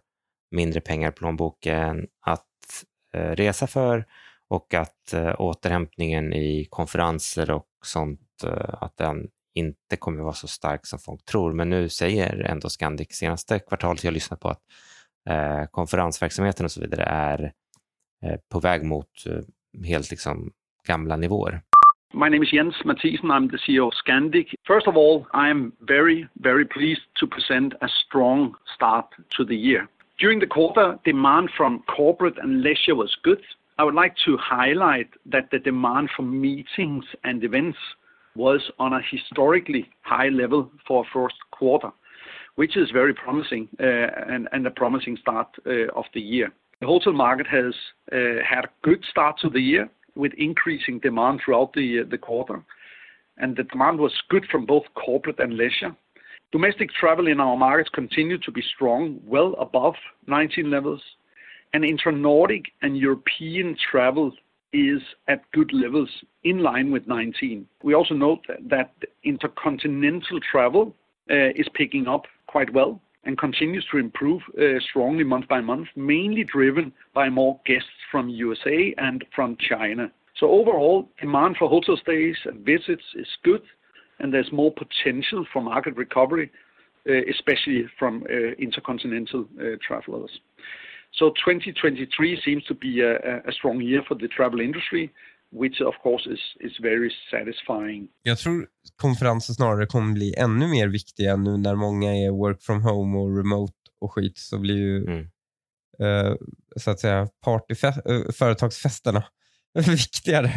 [0.52, 2.48] mindre pengar i plånboken att
[3.14, 4.06] eh, resa för
[4.52, 10.48] och att eh, återhämtningen i konferenser och sånt, eh, att den inte kommer vara så
[10.48, 11.54] stark som folk tror.
[11.54, 14.62] Men nu säger ändå Scandic senaste kvartalet jag lyssnat på att
[15.30, 17.52] eh, konferensverksamheten och så vidare är
[18.26, 20.52] eh, på väg mot eh, helt liksom
[20.88, 21.62] gamla nivåer.
[22.14, 23.32] My name is Jens Mathisen.
[23.32, 24.48] I'm the CEO of Scandic.
[24.68, 29.06] First of all, I am very, very pleased to present a strong start
[29.38, 29.88] to the year.
[30.20, 33.42] During the quarter, demand from corporate and leisure was good.
[33.78, 37.78] I would like to highlight that the demand for meetings and events
[38.36, 41.92] was on a historically high level for first quarter,
[42.56, 46.52] which is very promising uh, and, a promising start uh, of the year.
[46.80, 47.74] The hotel market has
[48.12, 52.64] uh, had a good start to the year with increasing demand throughout the, the quarter.
[53.38, 55.96] And the demand was good from both corporate and leisure.
[56.52, 59.96] Domestic travel in our markets continued to be strong, well above
[60.28, 61.02] 19 levels.
[61.74, 64.34] And intra-Nordic and European travel
[64.74, 66.10] is at good levels
[66.44, 67.68] in line with 19.
[67.84, 70.96] We also note that intercontinental travel
[71.30, 75.88] uh, is picking up quite well and continues to improve uh, strongly month by month,
[75.96, 80.12] mainly driven by more guests from USA and from China.
[80.38, 83.62] So overall, demand for hotel stays and visits is good,
[84.20, 86.52] and there's more potential for market recovery,
[87.08, 88.26] uh, especially from
[88.58, 89.46] intercontinental
[89.86, 90.32] travelers.
[91.20, 93.02] So 2023 seems to be
[93.48, 95.10] a, strong year for the travel industry,
[95.52, 98.08] which of course is, is very satisfying.
[98.24, 102.82] Jag tror konferenser snarare kommer bli ännu mer viktiga nu när många är work from
[102.82, 105.20] home och remote och skit så blir ju Mm.
[106.00, 106.36] eh,
[106.76, 109.24] så att säga partyfe- eh, företagsfesterna
[109.88, 110.52] viktigare.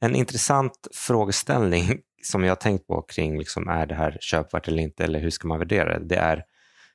[0.00, 4.82] En intressant frågeställning som jag har tänkt på kring liksom, är det här köpvärt eller
[4.82, 6.04] inte eller hur ska man värdera det?
[6.08, 6.42] Det är,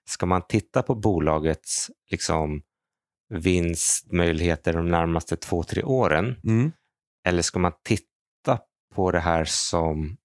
[0.10, 2.62] ska man titta på bolagets liksom,
[3.30, 6.72] vinstmöjligheter de närmaste två, tre åren Mm.
[7.28, 8.60] eller ska man titta
[8.96, 10.18] på det här som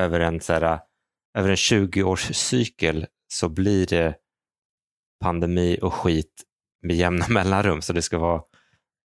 [0.00, 0.80] över en, så här,
[1.38, 4.14] över en 20-årscykel så blir det
[5.20, 6.42] pandemi och skit
[6.82, 7.82] med jämna mellanrum.
[7.82, 8.42] Så det ska vara,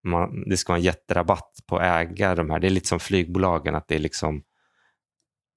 [0.05, 2.59] man, det ska vara en jätterabatt på att äga de här.
[2.61, 4.43] Det är lite som flygbolagen, att det är liksom,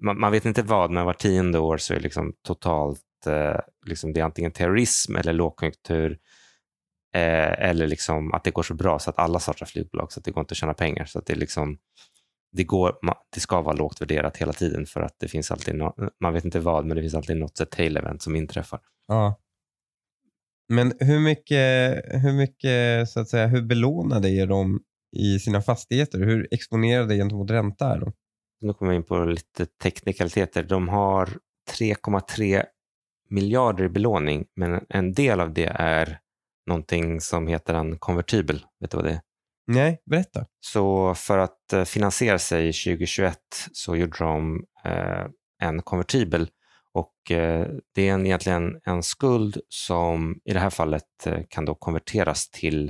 [0.02, 3.60] man, man vet inte vad, men var tionde år så är det liksom totalt, eh,
[3.86, 6.12] liksom det är antingen terrorism eller lågkonjunktur
[7.16, 10.26] eh, eller liksom att det går så bra så att alla startar flygbolag så att
[10.26, 11.06] det går inte att tjäna pengar.
[11.06, 11.78] Så att det, liksom,
[12.52, 15.76] det, går, man, det ska vara lågt värderat hela tiden för att det finns alltid,
[15.76, 18.80] no, man vet inte vad, men det finns alltid något tail event som inträffar.
[19.08, 19.40] Ja.
[20.70, 24.82] Men hur mycket, hur mycket så att säga, hur belånade är de
[25.18, 26.20] i sina fastigheter?
[26.20, 28.14] Hur exponerade gentemot ränta är de?
[28.62, 30.64] Nu kommer vi in på lite teknikaliteter.
[30.64, 31.30] De har
[31.80, 32.64] 3,3
[33.30, 36.20] miljarder i belåning, men en del av det är
[36.68, 38.66] någonting som heter en konvertibel.
[38.80, 39.22] Vet du vad det är?
[39.68, 40.46] Nej, berätta.
[40.60, 43.38] Så för att eh, finansiera sig 2021
[43.72, 45.26] så gjorde de eh,
[45.64, 46.50] en konvertibel
[46.94, 51.66] och eh, det är en, egentligen en skuld som i det här fallet eh, kan
[51.66, 52.90] då konverteras till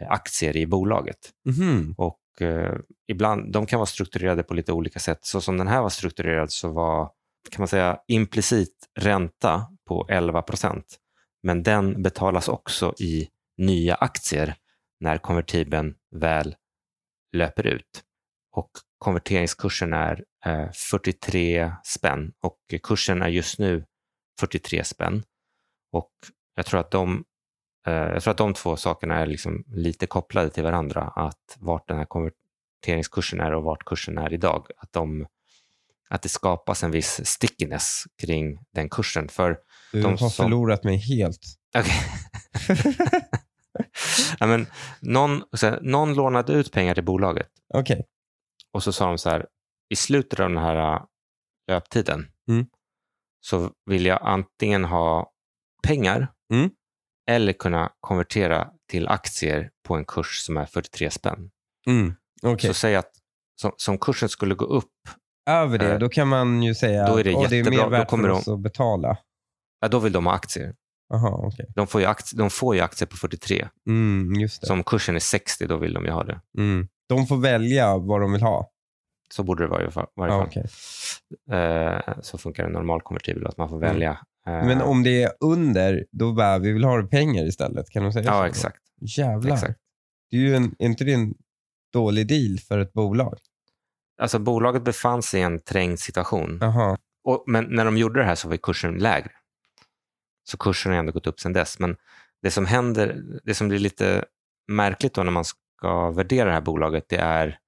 [0.00, 1.30] eh, aktier i bolaget.
[1.44, 1.94] Mhm.
[1.98, 2.74] Och eh, Eh,
[3.08, 5.24] ibland, de kan vara strukturerade på lite olika sätt.
[5.24, 7.10] Så som den här var strukturerad så var,
[7.50, 10.98] kan man säga, implicit ränta på 11 procent.
[11.42, 14.54] Men den betalas också i nya aktier
[15.00, 16.56] när konvertibeln väl
[17.32, 18.04] löper ut.
[18.52, 23.84] Och konverteringskursen är eh, 43 spänn och kursen är just nu
[24.40, 25.22] 43 spänn.
[25.92, 26.12] Och
[26.54, 27.24] jag tror att de
[27.84, 31.02] jag tror att de två sakerna är liksom lite kopplade till varandra.
[31.16, 34.66] Att vart den här konverteringskursen är och vart kursen är idag.
[34.76, 35.26] Att, de,
[36.08, 39.28] att det skapas en viss stickiness kring den kursen.
[39.28, 39.58] För,
[39.92, 41.40] Du De har som- förlorat mig helt.
[41.78, 41.92] okay.
[44.40, 44.66] ja, men
[45.00, 48.06] någon, här, någon lånade ut pengar till bolaget Okej.
[48.72, 49.46] och så sa de så här,
[49.88, 51.02] i slutet av den här äh,
[51.68, 52.66] löptiden Mm.
[53.40, 55.32] så vill jag antingen ha
[55.82, 56.70] pengar Mm.
[57.30, 61.50] Eller kunna konvertera till aktier på en kurs som är 43 spänn.
[61.86, 62.14] Mm.
[62.42, 62.68] Okej.
[62.68, 63.10] Så säg att
[63.60, 64.90] som, som kursen skulle gå upp,
[65.50, 67.88] Över det, eh, då kan man ju säga då är det att det är mer
[67.88, 69.16] värt för de- oss att betala.
[69.80, 70.74] ja, då vill de ha aktier.
[71.08, 71.66] Jaha, okej.
[71.74, 73.68] De får, ju aktier, de får ju aktier på 43.
[73.88, 74.48] Mm.
[74.48, 76.40] Så om kursen är 60, då vill de ju ha det.
[76.58, 76.88] Mm.
[77.08, 78.70] De får välja vad de vill ha.
[79.34, 80.46] Så borde det vara i va- varje fall.
[80.46, 80.66] okej.
[81.50, 84.10] Eh, så funkar en normal konvertibel, att man får välja.
[84.46, 87.90] Eh, Men om det är under, då bara, vi vill ha pengar istället.
[87.90, 88.30] Kan de säga så?
[88.30, 88.78] Ja, exakt.
[89.00, 89.54] Jävlar.
[89.54, 89.78] exakt.
[90.30, 91.34] Det är ju en, är inte det en
[91.92, 93.38] dålig deal för ett bolag?
[94.22, 96.58] Alltså, bolaget befann sig i en trängd situation.
[96.60, 96.98] Jaha.
[97.24, 99.30] Och, men när de gjorde det här så var kursen lägre.
[100.44, 101.78] Så kursen har ändå gått upp sedan dess.
[101.78, 101.96] Men
[102.42, 104.24] det som händer, det som blir lite
[104.68, 107.58] märkligt då när man ska värdera det här bolaget, det är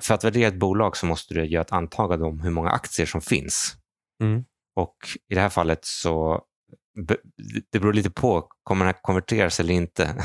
[0.00, 3.06] för att värdera ett bolag så måste du göra ett antagande om hur många aktier
[3.06, 3.76] som finns.
[4.22, 4.44] Mm.
[4.76, 4.96] Och
[5.28, 6.42] i det här fallet så
[7.72, 10.04] det beror lite på, kommer den här konverteras eller inte?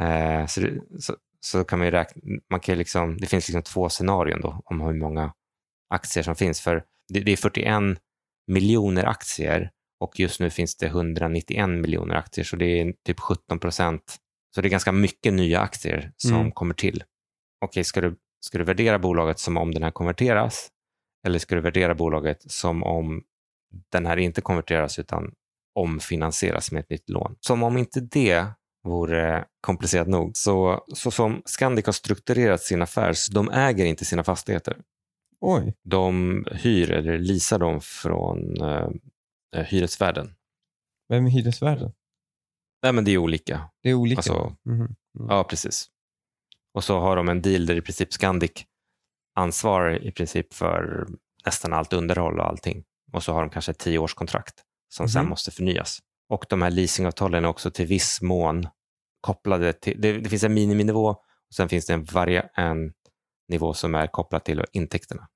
[0.00, 3.62] eh, så, det, så, så kan man ju räkna, man kan liksom, det finns liksom
[3.62, 5.32] två scenarion då om hur många
[5.94, 6.60] aktier som finns.
[6.60, 7.98] För det, det är 41
[8.46, 13.58] miljoner aktier och just nu finns det 191 miljoner aktier, så det är typ 17
[13.58, 14.16] procent.
[14.54, 16.52] Så det är ganska mycket nya aktier som Mm.
[16.52, 17.04] kommer till.
[17.64, 20.68] Okej, ska du, ska du värdera bolaget som om den här konverteras?
[21.26, 23.22] Eller ska du värdera bolaget som om
[23.92, 25.32] den här inte konverteras utan
[25.74, 27.36] omfinansieras med ett nytt lån?
[27.40, 28.46] Som om inte det
[28.84, 30.36] vore komplicerat nog.
[30.36, 34.76] Så, så som Scandic har strukturerat sin affär, så de äger inte sina fastigheter.
[35.40, 35.74] Oj.
[35.84, 40.34] De hyr eller leasar dem från eh, hyresvärden.
[41.08, 41.92] Vem är hyresvärden?
[42.82, 43.70] Nej, men det är olika.
[43.82, 44.18] Det är olika.
[44.18, 44.94] Alltså, Mhm.
[45.28, 45.86] Ja, precis.
[46.78, 48.52] Och så har de en deal där i princip Scandic
[49.36, 51.06] ansvarar i princip för
[51.44, 52.84] nästan allt underhåll och allting.
[53.12, 54.54] Och så har de kanske ett tioårskontrakt
[54.88, 55.30] som sen Mhm.
[55.30, 55.98] måste förnyas.
[56.28, 58.68] Och de här leasingavtalen är också till viss mån
[59.20, 61.16] kopplade till, det, det finns en miniminivå
[61.54, 62.92] Sen finns det en, varia- en
[63.48, 65.28] nivå som är kopplad till intäkterna.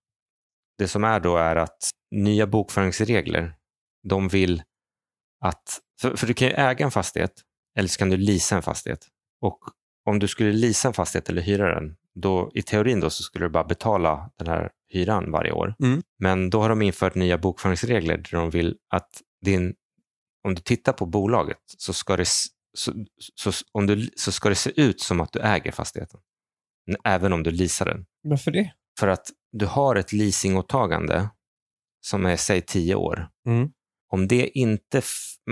[0.78, 3.54] Det som är då är att nya bokföringsregler,
[4.08, 4.62] de vill
[5.44, 7.42] att, för, för du kan ju äga en fastighet
[7.78, 9.08] eller så kan du leasa en fastighet.
[9.40, 9.58] Och
[10.04, 13.44] om du skulle leasa en fastighet eller hyra den, då i teorin då så skulle
[13.44, 15.74] du bara betala den här hyran varje år.
[15.82, 16.02] Mm.
[16.18, 19.74] Men då har de infört nya bokföringsregler där de vill att din,
[20.44, 22.28] om du tittar på bolaget så ska det,
[22.74, 22.92] så,
[23.34, 26.20] så, om du, så ska det se ut som att du äger fastigheten.
[27.04, 28.06] Även om du leasar den.
[28.22, 28.72] Varför det?
[28.98, 31.28] För att du har ett leasingåtagande
[32.00, 33.28] som är, säg 10 år.
[33.46, 33.70] Mm.
[34.10, 35.02] Om det inte,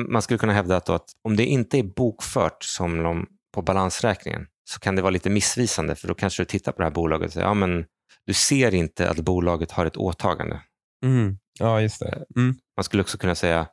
[0.09, 3.63] man skulle kunna hävda att, då att om det inte är bokfört som de, på
[3.63, 6.91] balansräkningen så kan det vara lite missvisande för då kanske du tittar på det här
[6.91, 7.85] bolaget och säger ja, men
[8.27, 10.61] du ser inte att bolaget har ett åtagande.
[11.05, 11.39] Mm.
[11.59, 12.25] Ja, just det.
[12.37, 12.55] Mm.
[12.77, 13.69] Man skulle också kunna säga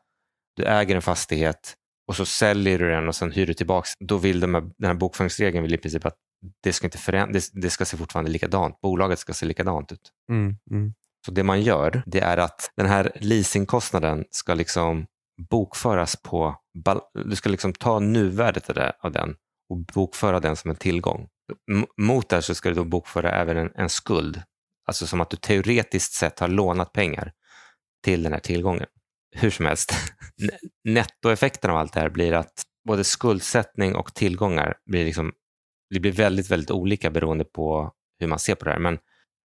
[0.56, 1.74] du äger en fastighet
[2.08, 3.88] och så säljer du den och sen hyr du tillbaka.
[4.00, 6.16] Då vill de här, den här bokföringsregeln vill i princip att
[6.64, 8.82] det ska, inte föränd- det, ska se fortfarande likadant.
[8.82, 10.12] Bolaget ska se likadant ut.
[10.32, 10.56] Mm.
[10.72, 10.94] Mm.
[11.26, 15.06] Så det man gör, det är att den här leasingkostnaden ska liksom
[15.50, 16.56] bokföras på,
[17.26, 19.36] du ska liksom ta nuvärdet av det- av den
[19.70, 21.28] och bokföra den som en tillgång.
[21.98, 24.42] Mot det så ska du då bokföra även en, en skuld.
[24.88, 27.34] Alltså som att du teoretiskt sett har lånat pengar
[28.04, 28.86] till den här tillgången.
[29.36, 29.94] Hur som helst,
[30.84, 35.32] nettoeffekten av allt det här blir att både skuldsättning och tillgångar blir, liksom,
[35.90, 38.80] det blir väldigt, väldigt olika beroende på hur man ser på det här.
[38.80, 39.00] Men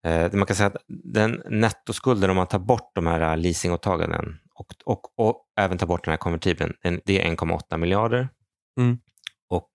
[0.05, 4.65] Eh, man kan säga att den nettoskulden, om man tar bort de här leasingåtaganden och,
[4.85, 6.73] och, och även tar bort den här konvertibeln,
[7.05, 8.29] det är 1,8 miljarder.
[8.79, 8.97] Mm.
[9.49, 9.69] Och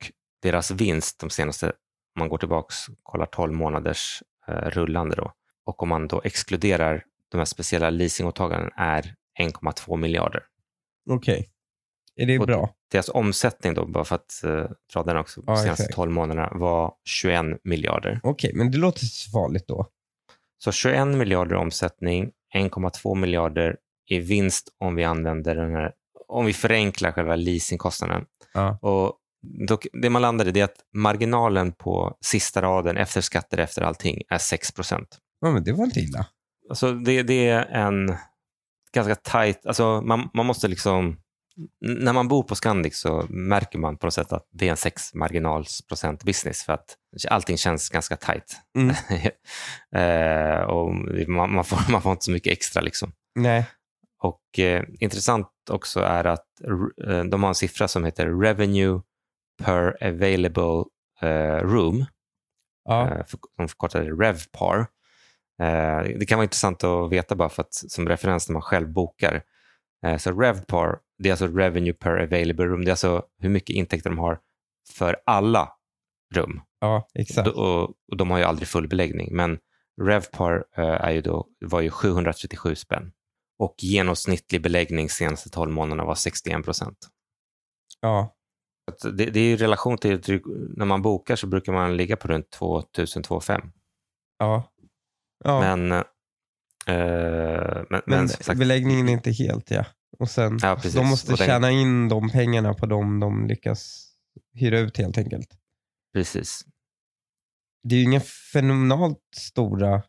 [0.45, 5.33] deras vinst de senaste, om man går tillbaka och kollar 12 månaders eh, rullande då,
[5.67, 10.43] och om man då exkluderar de här speciella leasingåtaganden är 1,2 miljarder.
[11.11, 11.49] Okej.
[12.17, 12.71] Är det Och bra?
[12.93, 15.95] Deras omsättning då, bara för att eh, dra den också, de senaste exakt.
[15.95, 18.21] 12 månaderna var 21 miljarder.
[18.23, 19.89] Okej, men det låter farligt då.
[20.59, 23.77] Så 21 miljarder omsättning, 1,2 miljarder
[24.11, 25.93] i vinst om vi använder den här,
[26.29, 28.25] om vi förenklar själva leasingkostnaden.
[28.55, 28.79] Ja.
[28.83, 29.19] Och
[29.93, 34.23] det man landade i det är att marginalen på sista raden efter skatter efter allting
[34.29, 35.19] är 6 procent.
[35.41, 36.27] Ja, men det var inte illa.
[36.69, 38.17] Alltså det, det är en
[38.95, 41.17] ganska tight, alltså man, man måste liksom,
[41.81, 44.77] när man bor på Scandic så märker man på något sätt att det är en
[44.77, 46.97] 6 marginalsprocent business för att
[47.29, 48.57] allting känns ganska tight.
[48.77, 48.95] Mm.
[49.97, 50.95] eh, och
[51.29, 52.83] man, man, får, man får inte så mycket extra.
[52.83, 53.13] Liksom.
[53.35, 53.67] Nej.
[54.23, 56.47] Och eh, Intressant också är att
[57.07, 59.01] eh, de har en siffra som heter revenue
[59.62, 60.85] per available
[61.21, 62.05] eh, room,
[62.85, 63.09] Ja.
[63.11, 64.79] eh, för, de förkortar det RevPAR.
[65.62, 68.88] Eh, det kan vara intressant att veta bara för att, som referens när man själv
[68.93, 69.43] bokar.
[70.19, 72.85] Så RevPAR, det är alltså revenue per available room.
[72.85, 74.38] Det är alltså hur mycket intäkter de har
[74.97, 75.73] för alla
[76.35, 76.61] rum.
[76.81, 77.49] ja, exakt.
[77.49, 79.59] Och, och de har ju aldrig full beläggning, men
[80.03, 83.12] RevPAR är ju då, var ju 737 spänn.
[83.59, 86.99] Och genomsnittlig beläggning senaste 12 månaderna var 61 procent.
[88.01, 88.35] Ja.
[89.03, 90.40] Det, det är i relation till
[90.77, 93.70] när man bokar så brukar man ligga på runt 2000-2500.
[94.38, 94.73] Ja.
[95.44, 95.61] ja.
[95.61, 96.05] Men, eh,
[96.87, 99.85] men, men, Men sagt, beläggningen är inte helt, ja.
[100.18, 104.11] Och sen, Ja, de måste Och den- tjäna in de pengarna på dem de lyckas
[104.55, 105.49] hyra ut helt enkelt.
[106.12, 106.64] precis.
[107.88, 108.20] Det är ju inga
[108.53, 110.03] fenomenalt stora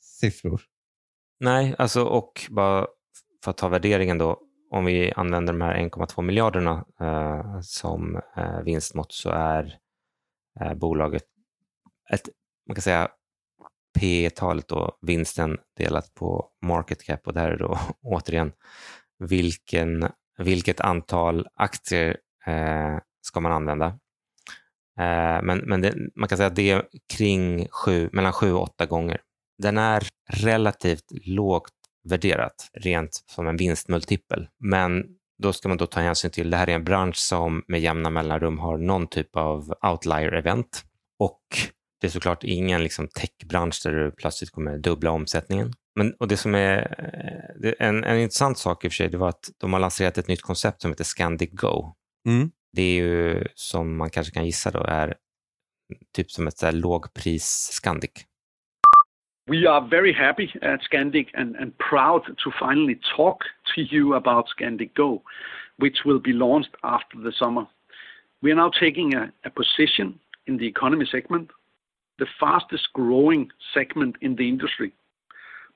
[0.00, 0.62] siffror.
[1.40, 2.86] Nej, alltså och bara
[3.44, 4.40] för att ta värderingen då,
[4.72, 9.78] om vi använder de här 1,2 miljarderna eh, som eh, vinstmått så är
[10.60, 11.24] eh, bolaget
[12.12, 12.28] ett,
[12.68, 13.08] man kan säga
[13.98, 18.52] P talet då, vinsten delat på market cap och där är då återigen
[19.18, 20.08] vilken,
[20.38, 23.86] vilket antal aktier eh, ska man använda.
[24.98, 28.62] Eh, men men det, man kan säga att det är kring sju, mellan sju och
[28.62, 29.20] åtta gånger.
[29.58, 34.48] Den är relativt lågt värderat rent som en vinstmultipel.
[34.58, 35.04] Men
[35.42, 38.10] då ska man då ta hänsyn till det här är en bransch som med jämna
[38.10, 40.84] mellanrum har någon typ av outlier-event.
[41.18, 41.42] Och
[42.00, 45.72] det är såklart ingen liksom techbransch där du plötsligt kommer dubbla omsättningen.
[45.94, 46.78] Men, och det som är
[47.64, 50.18] eh, en, en intressant sak i och för sig, det var att de har lanserat
[50.18, 51.94] ett nytt koncept som heter Scandic Go.
[52.28, 52.50] Mm.
[52.72, 55.14] Det är ju, som man kanske kan gissa då, är
[56.16, 58.10] typ som ett lågpris Scandic.
[59.48, 63.40] We are very happy at Scandic and, proud to finally talk
[63.74, 65.20] to you about Scandic Go,
[65.78, 67.66] which will be launched after the summer.
[68.40, 71.50] We are now taking a, a position in the economy segment,
[72.20, 74.92] the fastest growing segment in the industry.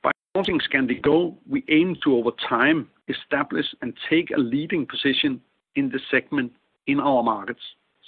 [0.00, 5.40] By launching Scandic Go, we aim to over time establish and take a leading position
[5.74, 6.52] in the segment
[6.86, 7.62] in our markets.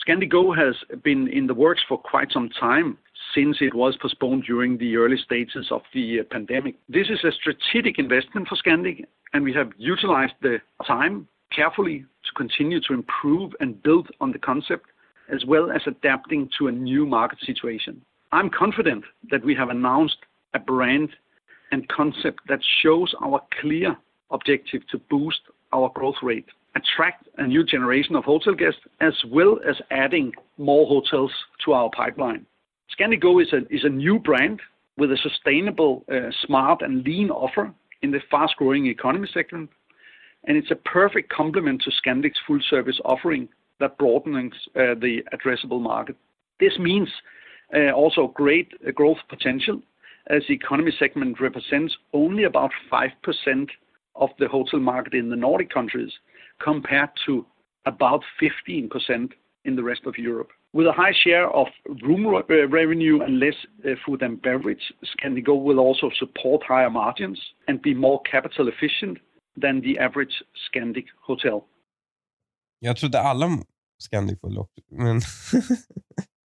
[0.06, 2.96] Scandic Go has been in the works for quite some time
[3.34, 6.76] since it was postponed during the early stages of the uh, pandemic.
[6.88, 12.32] This is a strategic investment for Scandic, and we have utilized the time carefully to
[12.36, 14.86] continue to improve and build on the concept,
[15.32, 18.00] as well as adapting to a new market situation.
[18.32, 20.18] I'm confident that we have announced
[20.54, 21.10] a brand
[21.72, 23.96] and concept that shows our clear
[24.30, 25.40] objective to boost
[25.72, 30.86] our growth rate, attract a new generation of hotel guests, as well as adding more
[30.86, 31.32] hotels
[31.64, 32.46] to our pipeline.
[32.97, 34.61] Scandic is a, is a new brand
[34.97, 37.72] with a sustainable, uh, smart, and lean offer
[38.03, 39.70] in the fast growing economy segment.
[40.45, 43.49] And it's a perfect complement to Scandic's full service offering
[43.80, 46.16] that broadens uh, the addressable market.
[46.59, 47.09] This means
[47.74, 49.80] uh, also great growth potential
[50.28, 53.68] as the economy segment represents only about 5%
[54.16, 56.12] of the hotel market in the Nordic countries
[56.61, 57.47] compared to
[57.86, 59.30] about 15%
[59.68, 60.50] in the rest of Europe.
[60.72, 61.68] With a high share of
[62.06, 67.40] room uh, revenue and less uh, food and beverage, Scandic will also support higher margins
[67.68, 69.18] and be more capital efficient
[69.62, 70.34] than the average
[70.66, 71.64] Scandic hotel.
[72.80, 73.58] Jag trodde alla
[73.98, 75.20] Scandic var lock, men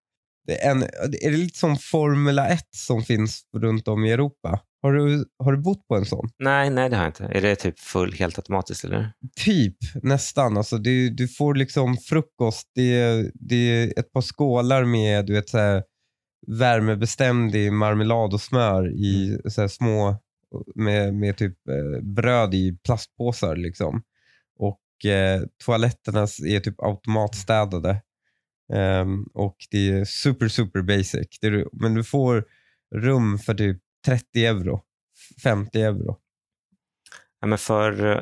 [0.46, 4.60] det är, en, är det lite som Formula 1 som finns runt om i Europa?
[4.82, 6.30] Har du, har du bott på en sån?
[6.40, 7.26] Nej, nej det har jag inte.
[7.26, 9.12] Är det typ full, helt automatiskt eller?
[9.36, 10.58] Typ, nästan.
[10.58, 12.72] Alltså, du, du får liksom frukost.
[12.76, 15.84] Det är, det är ett par skålar med du vet, så här,
[16.48, 19.42] värmebeständig marmelad och smör i mm.
[19.46, 20.18] så här, små
[20.76, 23.56] med, med typ eh, bröd i plastpåsar.
[23.56, 24.04] Liksom.
[24.60, 28.02] Och eh, toaletterna är typ automatstädade.
[28.74, 31.40] Um, och det är super, super basic.
[31.42, 32.46] Är, men du får
[32.96, 34.82] rum för typ 30 euro,
[35.44, 36.18] 50 euro.
[37.40, 38.22] Ja, men för eh,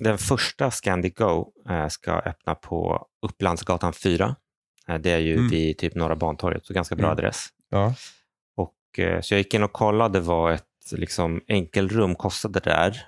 [0.00, 4.36] den första Scandic Go äh, ska öppna på Upplandsgatan 4.
[4.88, 5.48] Äh, det är ju mm.
[5.48, 7.12] vid typ Norra Bantorget, så ganska bra mm.
[7.12, 7.46] adress.
[7.70, 7.94] Ja.
[8.56, 8.74] Och,
[9.20, 13.06] så jag gick in och kollade vad ett liksom, enkelrum kostade där.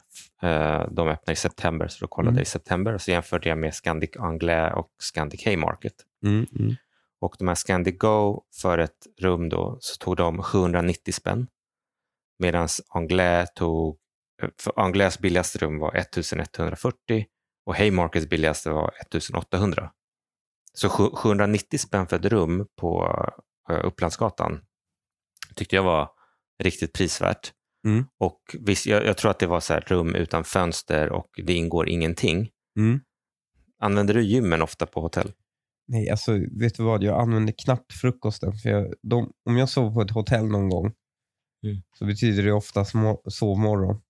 [0.91, 2.39] de öppnar i september, så då kollade mm.
[2.39, 5.95] jag i september och så jämförde jag med Scandic Anglais och Scandic Haymarket.
[6.25, 6.75] Mm, mm.
[7.21, 11.47] Och de här Scandic Go för ett rum då, så tog de 790 spänn.
[12.39, 13.99] Medan Anglais tog,
[14.61, 17.27] för Anglais billigaste rum var 1140
[17.67, 19.91] och Haymarkets billigaste var 1800.
[20.73, 23.17] Så 790 spänn för ett rum på
[23.85, 24.61] Upplandsgatan
[25.55, 26.11] tyckte jag var
[26.63, 27.53] riktigt prisvärt.
[27.87, 28.05] Mm.
[28.19, 31.89] Och visst, jag, jag, tror att det var så rum utan fönster och det ingår
[31.89, 32.51] ingenting.
[32.79, 33.01] Mm.
[33.79, 35.33] Använder du gymmen ofta på hotell?
[35.89, 37.03] Nej, alltså vet du vad?
[37.03, 38.53] Jag använder knappt frukosten.
[38.53, 40.85] För jag, de, om jag sover på ett hotell någon gång
[41.65, 41.83] mm.
[41.99, 42.85] så betyder det ofta
[43.29, 44.01] sovmorgon.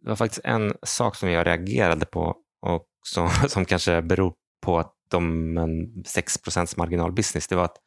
[0.00, 4.78] Det var faktiskt en sak som jag reagerade på och som, som kanske beror på
[4.78, 7.48] att de en 6 marginalbusiness.
[7.48, 7.78] Det var att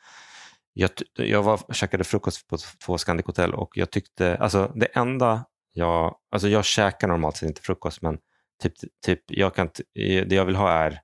[0.74, 5.46] jag, jag var, käkade frukost på två Scandic Hotel och jag tyckte, alltså det enda
[5.72, 8.18] jag, alltså jag käkar normalt sett inte frukost men
[8.64, 8.74] typ,
[9.06, 11.02] typ jag kan, det jag vill ha är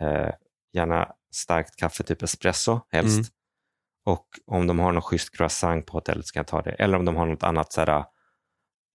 [0.00, 0.30] eh,
[0.72, 3.18] gärna starkt kaffe, typ espresso helst.
[3.18, 3.30] Mm.
[4.04, 6.70] Och om de har någon schysst croissant på hotellet ska jag ta det.
[6.70, 8.04] Eller om de har något annat så här,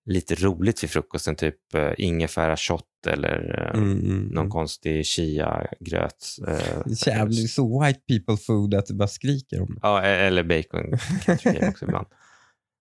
[0.05, 4.49] lite roligt vid frukosten, typ uh, ingefära shot eller uh, mm, mm, någon mm.
[4.49, 6.25] konstig chia-gröt.
[6.47, 6.57] Uh,
[7.07, 9.79] Jävligt så white people food att du bara skriker om det.
[9.81, 10.93] Ja, e- eller bacon
[11.69, 12.07] också ibland.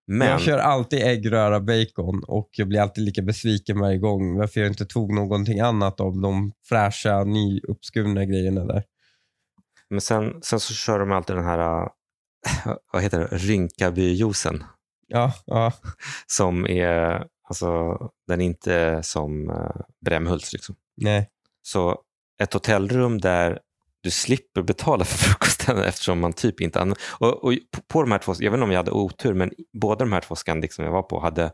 [0.07, 0.27] Men...
[0.27, 4.69] Jag kör alltid äggröra bacon och jag blir alltid lika besviken varje gång varför jag
[4.69, 8.83] inte tog någonting annat av de fräscha, nyuppskurna grejerna där.
[9.89, 11.89] Men sen, sen så kör de alltid den här,
[12.93, 14.63] vad heter det, rynkabyjuicen.
[15.13, 15.71] Ja, ja.
[16.27, 17.97] Som är, alltså
[18.27, 20.75] den är inte som uh, Brämhults liksom.
[20.97, 21.29] Nej.
[21.61, 22.01] Så
[22.41, 23.59] ett hotellrum där
[24.01, 27.03] du slipper betala för frukosten eftersom man typ inte använder...
[27.19, 27.53] Och, och,
[27.87, 30.21] på de här två, jag vet inte om jag hade otur, men båda de här
[30.21, 31.51] två Scandic som jag var på hade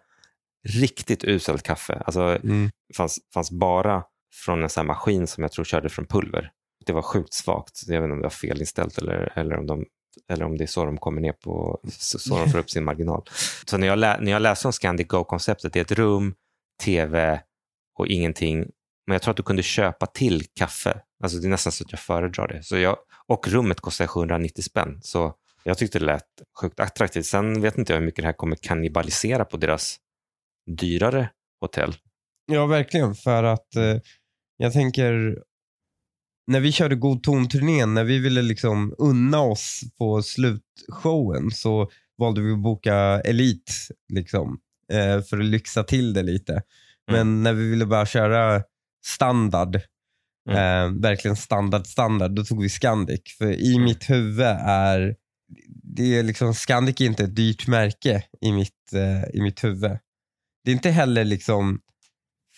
[0.68, 2.03] riktigt uselt kaffe.
[2.05, 2.70] Alltså, mm.
[2.97, 4.03] fanns, fanns bara
[4.45, 6.51] från en sån maskin som jag tror körde från pulver.
[6.86, 7.82] Det var sjukt svagt.
[7.88, 9.86] Jag vet inte om det var felinställt eller, eller, om, de,
[10.28, 13.24] eller om det är så de kommer ner på, så, de får upp sin marginal.
[13.65, 16.36] Så när jag, lä, när jag läste om Scandic Go-konceptet, det är ett rum,
[16.84, 17.41] tv
[17.97, 18.57] och ingenting.
[19.07, 21.91] Men jag tror att du kunde köpa till kaffe Alltså det är nästan så att
[21.91, 22.63] jag föredrar det.
[22.63, 22.97] Så jag,
[23.28, 24.99] och rummet kostar 790 spänn.
[25.01, 26.26] Så jag tyckte det lät
[26.61, 27.26] sjukt attraktivt.
[27.26, 29.97] Sen vet inte jag hur mycket det här kommer kannibalisera på deras
[30.78, 31.30] dyrare
[31.61, 31.95] hotell.
[32.45, 33.15] Ja, verkligen.
[33.15, 33.97] För att eh,
[34.57, 35.43] jag tänker,
[36.50, 42.41] när vi körde God ton-turnén, när vi ville liksom unna oss på slutshowen så valde
[42.41, 42.95] vi att boka
[43.26, 43.72] Elite
[44.14, 44.60] liksom,
[44.91, 46.52] eh, för att lyxa till det lite.
[46.52, 46.64] Mm.
[47.12, 48.64] Men när vi ville bara köra
[49.06, 49.82] standard
[50.50, 50.58] Mm.
[50.58, 52.32] Eh, verkligen standard standard.
[52.32, 53.22] Då tog vi Scandic.
[53.38, 53.84] För i mm.
[53.84, 55.16] mitt huvud är
[55.84, 59.97] det är liksom, Scandic är inte ett dyrt märke i mitt, eh, i mitt huvud.
[60.64, 61.80] Det är inte heller liksom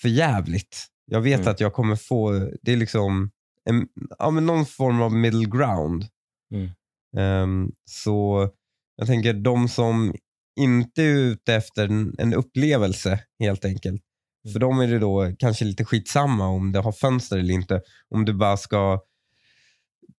[0.02, 0.86] för jävligt.
[1.06, 1.52] Jag vet Mm.
[1.52, 3.32] att jag kommer få, det är liksom
[3.70, 3.88] en,
[4.20, 6.06] ja, men någon form av middle ground.
[6.54, 6.70] Mm.
[7.18, 8.50] Ehm, så
[8.96, 10.14] jag tänker de som
[10.60, 14.02] inte är ute efter en, en upplevelse helt enkelt.
[14.46, 14.54] Mm.
[14.54, 17.82] För dem är det då kanske lite skitsamma om det har fönster eller inte.
[18.10, 19.02] Om du bara ska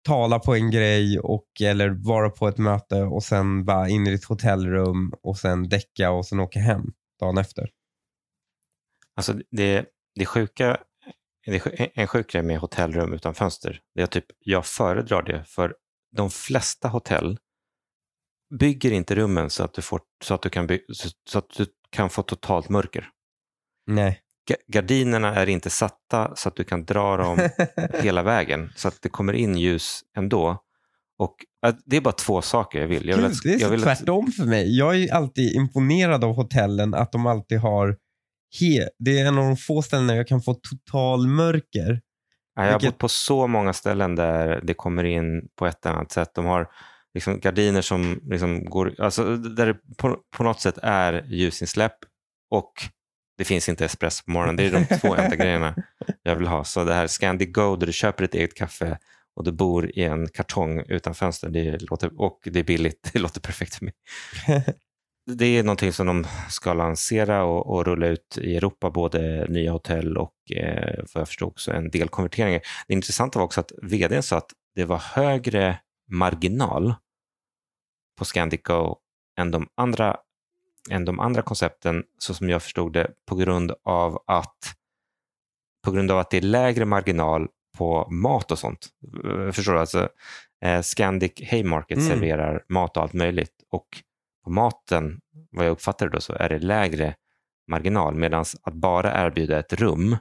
[0.03, 4.11] tala på en grej och eller vara på ett möte och sen bara in i
[4.11, 7.70] ditt hotellrum och sen däcka och sen åka hem dagen efter.
[9.16, 10.78] Alltså det, det sjuka,
[11.95, 15.74] en sjuk grej med hotellrum utan fönster, det är typ, jag föredrar det för
[16.16, 17.38] de flesta hotell
[18.59, 20.80] bygger inte rummen så att du, får, så att du, kan, by,
[21.26, 23.09] så, att du kan få totalt mörker.
[23.86, 24.20] Nej.
[24.51, 27.49] Ga- Gardinerna är inte satta så att du kan dra dem
[28.03, 30.62] hela vägen så att det kommer in ljus ändå.
[31.18, 31.36] Och
[31.84, 33.09] Det är bara två saker jag vill.
[33.09, 34.78] Jag vill Gud, det är så jag vill att, tvärtom för mig.
[34.78, 37.97] Jag är alltid imponerad av hotellen att de alltid har
[38.61, 42.01] he det är en av de få ställena jag kan få total mörker.
[42.57, 45.87] Ja, jag har Vilket- bott på så många ställen där det kommer in på ett
[45.87, 46.31] eller annat sätt.
[46.35, 46.69] De har
[47.15, 51.97] liksom gardiner som liksom går, alltså där det på, på något sätt är ljusinsläpp
[52.51, 52.73] och
[53.39, 54.57] det finns inte espresso på morgonen.
[54.57, 55.75] Det är de två enda grejerna
[56.23, 56.65] jag vill ha.
[56.65, 58.99] Så det här Scandic Go där du köper ett eget kaffe
[59.37, 63.11] och du bor i en kartong utan fönster det låter, och det är billigt.
[63.13, 63.95] Det låter perfekt för mig.
[65.27, 69.73] Det är någonting som de ska lansera och, och rulla ut i Europa, både nya
[69.73, 72.61] hotell och eh, vad jag förstod också en del konverteringar.
[72.89, 75.79] Det intressanta var också att vdn sa att det var högre
[76.11, 76.95] marginal
[78.18, 78.97] på Scandic Go
[79.39, 80.16] än de andra,
[80.91, 84.59] än de andra koncepten, så som jag förstod det, på grund av att
[85.85, 87.49] på grund av att det är lägre marginal
[87.79, 88.87] på mat och sånt.
[89.25, 89.79] Eh, Förstår du?
[89.81, 90.09] Alltså,
[90.64, 92.09] eh, Scandic Haymarket Mm.
[92.09, 93.87] serverar mat och allt möjligt och
[94.45, 95.20] på maten,
[95.51, 97.14] vad jag uppfattar det då, så är det lägre
[97.68, 100.16] marginal medan att bara erbjuda ett rum,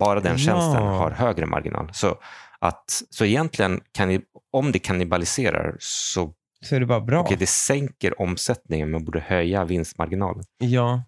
[0.00, 0.38] bara den Ja.
[0.38, 1.88] tjänsten har högre marginal.
[1.92, 2.18] Så,
[2.58, 4.20] att, så egentligen, kan ni,
[4.52, 7.20] om det kannibaliserar så Så är det bara bra.
[7.20, 10.42] okej, det sänker omsättningen men borde höja vinstmarginalen.
[10.58, 11.02] Ja.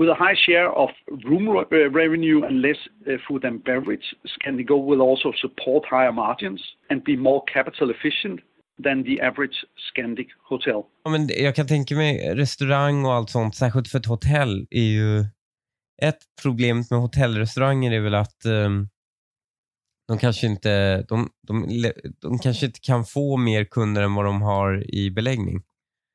[0.00, 0.90] With a high share of
[1.24, 2.76] room uh, revenue and less
[3.08, 6.60] uh, food and beverage, Scandigo will also support higher margins
[6.90, 8.40] and be more capital efficient
[8.84, 10.82] than the average Scandic hotel.
[11.04, 14.82] ja men jag kan tänka mig restaurang och allt sånt, särskilt för ett hotell, är
[14.82, 15.24] ju...
[16.02, 18.88] Ett problem med hotellrestauranger är väl att ehm,
[20.08, 21.82] de kanske inte de, de,
[22.20, 25.62] de kanske inte kan få mer kunder än vad de har i beläggning.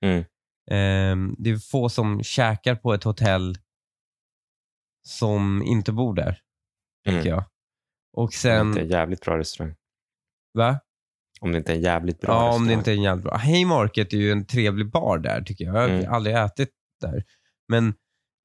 [0.05, 0.23] Mm.
[0.71, 3.55] Ehm, det är få som käkar på ett hotell
[5.07, 6.39] som inte bor där,
[7.05, 7.29] tycker Mm.
[7.29, 7.43] jag.
[8.13, 9.75] Och det sen, inte är en jävligt bra restaurang.
[10.53, 10.79] va?
[11.43, 13.37] Om det inte är en jävligt bra Ja, om det inte är en jävligt bra.
[13.37, 15.75] Haymarket är ju en trevlig bar där tycker jag.
[15.75, 16.13] Jag har Mm.
[16.13, 16.69] aldrig ätit
[17.01, 17.23] där.
[17.69, 17.93] Men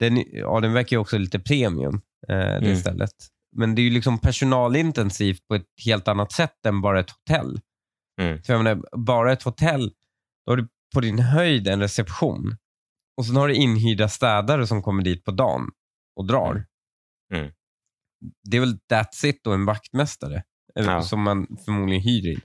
[0.01, 1.94] den, ja, den verkar ju också lite premium,
[2.28, 2.76] eh, det Mm.
[2.76, 3.11] stället.
[3.57, 7.61] Men det är ju liksom personalintensivt på ett helt annat sätt än bara ett hotell.
[8.20, 8.42] Mm.
[8.42, 9.92] För jag menar, bara ett hotell,
[10.46, 12.57] då har du på din höjd en reception.
[13.18, 15.70] Och sen har du inhyrda städare som kommer dit på dagen
[16.16, 16.51] och drar.
[17.32, 17.42] Mm.
[17.42, 17.53] Mm.
[18.51, 20.42] Det är väl that's it och en vaktmästare
[20.78, 21.03] eh, Ja.
[21.03, 22.40] som man förmodligen hyr in.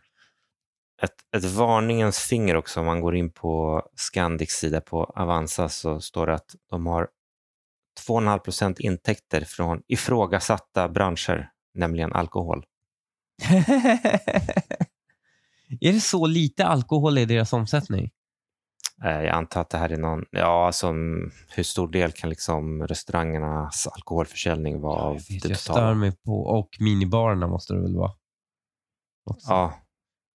[1.04, 2.80] Ett, ett varningens finger också.
[2.80, 7.08] Om man går in på Scandics sida på Avanza så står det att de har
[8.08, 12.66] 2,5 procent intäkter från ifrågasatta branscher, nämligen alkohol.
[15.82, 18.12] är det så lite alkohol i deras omsättning?
[19.04, 20.96] Eh, Jag antar att det här är någon, ja, som,
[21.50, 26.12] hur stor del kan liksom restaurangernas alkoholförsäljning vara av jag, vet, det jag stör mig
[26.26, 28.12] på, och minibarerna måste det väl vara.
[29.26, 29.52] Också.
[29.52, 29.74] Ja,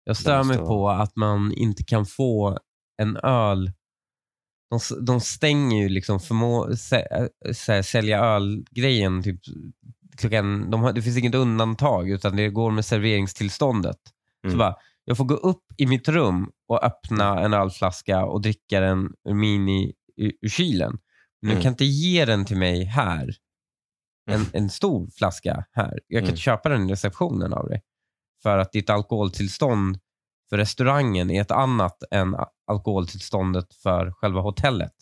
[0.07, 2.57] jag stör mig på att man inte kan få
[3.01, 3.71] en öl.
[4.69, 9.39] De, de stänger ju liksom förmå, sä, sä, sälja ölgrejen typ
[10.17, 13.97] klockan, de det finns inget undantag utan det går med serveringstillståndet.
[14.41, 14.57] Så Mm.
[14.57, 19.13] bara, jag får gå upp i mitt rum och öppna en ölflaska och dricka den
[19.29, 20.91] ur mini ur, ur kylen.
[21.41, 21.63] Men du Mm.
[21.63, 23.29] kan inte ge den till mig här.
[24.29, 24.47] En, Mm.
[24.53, 25.99] en stor flaska här.
[26.07, 26.37] Jag kan Mm.
[26.37, 27.81] köpa den i receptionen av dig.
[28.43, 29.99] För att ditt alkoholtillstånd
[30.49, 32.35] för restaurangen är ett annat än
[32.67, 34.93] alkoholtillståndet för själva hotellet.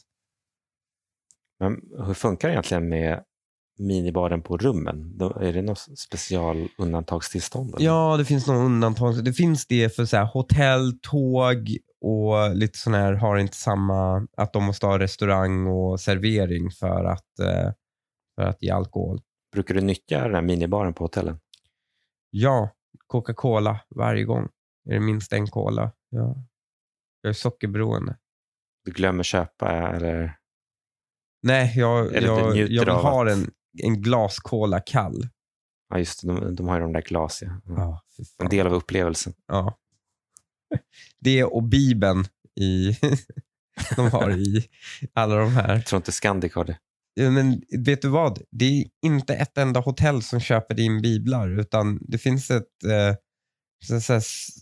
[1.60, 3.24] men hur funkar det egentligen med
[3.78, 5.18] minibaren på rummen?
[5.18, 7.76] Då, är det något special undantagstillstånd?
[7.76, 7.86] eller?
[7.86, 9.24] Ja, det finns några undantag.
[9.24, 14.28] Det finns det för så här, hotell, tåg och lite sådana här har inte samma,
[14.38, 17.72] att de måste ha restaurang och servering för att, eh,
[18.36, 19.22] för att ge alkohol.
[19.54, 21.40] Brukar du nyttja den här minibaren på hotellen?
[22.30, 22.70] Ja,
[23.08, 24.50] Coca-Cola varje gång.
[24.90, 25.92] Är det minst en cola?
[26.10, 26.36] Ja.
[27.22, 28.18] Jag är sockerberoende.
[28.86, 30.38] Du glömmer köpa eller?
[31.42, 33.52] Nej, jag, jag, jag vill ha en,
[33.84, 35.28] en glas cola kall.
[35.90, 37.42] Ja, just det, de, de har ju de där glas.
[37.42, 37.48] Ja.
[37.48, 37.82] Mm.
[37.82, 38.02] Ja.
[38.38, 39.34] En del av upplevelsen.
[39.48, 39.78] Ja.
[41.20, 42.26] Det och Bibeln
[42.60, 42.98] i,
[43.96, 44.70] de har i
[45.14, 45.74] alla de här.
[45.74, 46.80] Jag tror inte Scandic har det.
[47.16, 48.42] Men vet du vad?
[48.52, 53.16] Det är inte ett enda hotell som köper in biblar utan det finns ett eh,
[54.00, 54.20] så,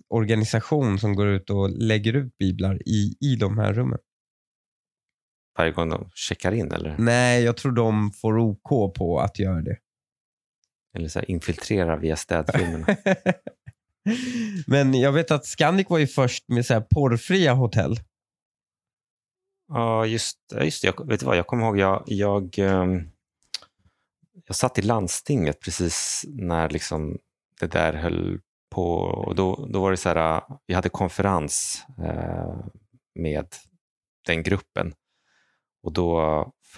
[0.10, 4.00] organisation som går ut och lägger ut biblar i, i de här rummen.
[5.58, 9.62] Varje gång de checkar in eller, Nej, jag tror de får OK på att göra
[9.62, 9.78] det.
[10.98, 12.88] eller så här infiltrerar via städfirmorna.
[14.68, 18.00] Men jag vet att Scandic var ju först med så porrfria hotell.
[19.68, 20.88] Ja, just, just det.
[20.88, 23.10] Jag, vet du vad, jag kommer ihåg, jag, jag, ehm,
[24.48, 27.18] jag satt i landstinget precis när liksom
[27.60, 28.40] det där höll
[28.70, 28.96] på.
[29.02, 32.56] Och då, då var det så här, äh, vi hade konferens eh,
[33.16, 33.48] med
[34.26, 34.94] den gruppen.
[35.84, 36.22] Och då,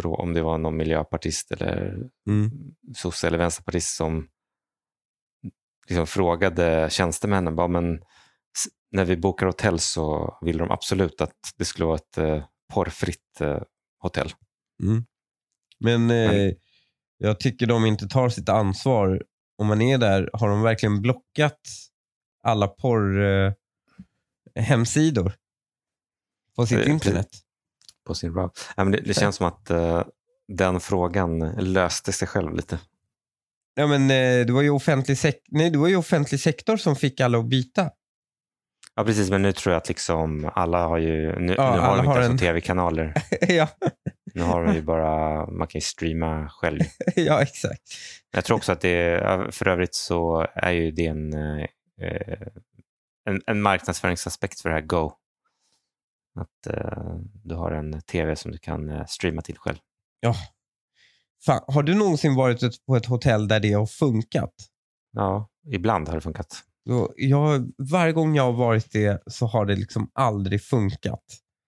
[0.04, 2.52] om det var någon miljöpartist eller Mm.
[2.96, 4.28] sosse eller vänsterpartist som
[5.88, 8.02] liksom frågade tjänstemännen, bara, men
[8.92, 12.44] när vi bokar hotell så vill de absolut att det skulle vara ett eh,
[12.74, 13.62] porrfritt eh,
[14.00, 14.32] hotell.
[15.80, 16.52] Men eh,
[17.18, 19.24] jag tycker de inte tar sitt ansvar.
[19.58, 21.60] Om man är där, har de verkligen blockat
[22.44, 23.54] alla porr eh,
[26.56, 27.28] på sitt Eh, internet?
[28.06, 28.60] på sin route.
[28.78, 30.04] Ja, det, det känns som att eh,
[30.48, 32.80] den frågan löste sig själv lite.
[33.76, 36.96] Ja, men eh, det var ju offentlig, sek- Nej, det var ju offentlig sektor som
[36.96, 37.92] fick alla att byta.
[38.96, 41.96] Ja, precis, men nu tror jag att liksom alla har ju, nu, Ja, nu har
[41.96, 43.14] de inte har ens en- tv-kanaler.
[43.48, 43.68] ja,
[44.34, 46.80] Nu har de ju bara, man kan ju streama själv.
[47.16, 47.82] ja, exakt.
[48.32, 49.20] Jag tror också att det,
[49.52, 51.68] för övrigt så är ju det en, eh,
[53.30, 55.12] en, en marknadsföringsaspekt för det här Go.
[56.40, 59.78] Att eh, du har en tv som du kan eh, streama till själv.
[61.46, 64.54] Fan, har du någonsin varit på ett hotell där det har funkat?
[65.12, 66.64] Ja, ibland har det funkat.
[67.16, 71.24] Jag, varje gång jag har varit det så har det liksom aldrig funkat.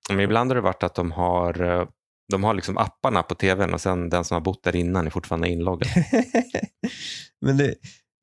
[0.09, 1.88] Men ibland har det varit att de har, eh,
[2.32, 5.09] de har liksom apparna på tvn och sen den som har bott där innan är
[5.09, 5.89] fortfarande inloggad.
[7.41, 7.76] Men det,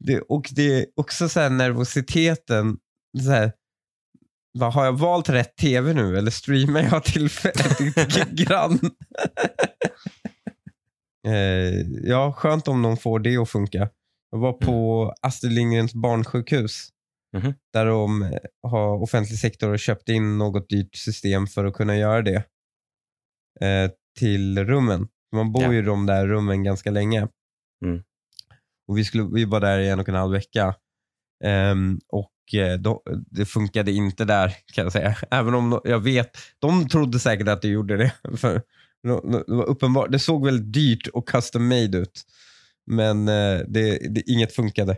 [0.04, 2.76] det, och det är också så här nervositeten.
[3.24, 3.52] Så här,
[4.58, 7.28] vad, har jag valt rätt tv nu eller streamar jag till,
[7.94, 8.78] till grann?
[11.26, 13.88] eh, ja, skönt om de får det att funka.
[14.34, 16.88] Jag var på Astrid Lindgrens barnsjukhus.
[17.36, 17.54] Mhm.
[17.72, 18.30] Där de eh,
[18.62, 22.36] har offentlig sektor och köpt in något dyrt system för att kunna göra det.
[23.60, 25.08] Eh, till rummen.
[25.32, 25.72] Man bor Ja.
[25.72, 27.28] ju i de där rummen ganska länge.
[27.84, 28.02] Mm.
[28.88, 30.74] Och vi, skulle, vi var där i en och en halv vecka.
[31.44, 35.16] Ehm, och eh, då, det funkade inte där kan jag säga.
[35.30, 38.14] Även om jag vet, de trodde säkert att det gjorde det.
[38.36, 38.62] För
[39.02, 42.24] det var uppenbart, det såg väldigt dyrt och custom made ut.
[42.86, 44.96] Men eh, det, det, inget funkade.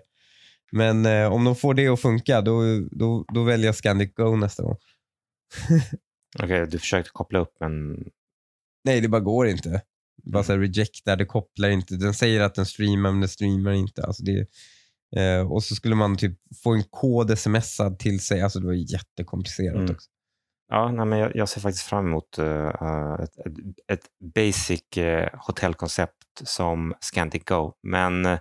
[0.72, 4.36] Men eh, om de får det att funka, då, då, då väljer jag Scandic Go
[4.36, 4.76] nästa gång.
[6.42, 8.04] Okej, du försökte koppla upp men
[8.84, 9.82] Nej, det bara går inte.
[10.22, 11.96] Bara så här rejectar, det kopplar inte.
[11.96, 14.02] Den säger att den streamar, men den streamar inte.
[14.02, 14.46] Alltså det,
[15.16, 18.40] eh, och så skulle man typ få en kod smsad till sig.
[18.42, 19.90] Alltså det var jättekomplicerat Mm.
[19.90, 20.10] också.
[20.68, 23.52] Ja, nej, men jag, jag ser faktiskt fram emot eh, ett, ett,
[23.92, 27.72] ett basic eh, hotellkoncept som Scandic Go.
[27.82, 28.38] Men eh,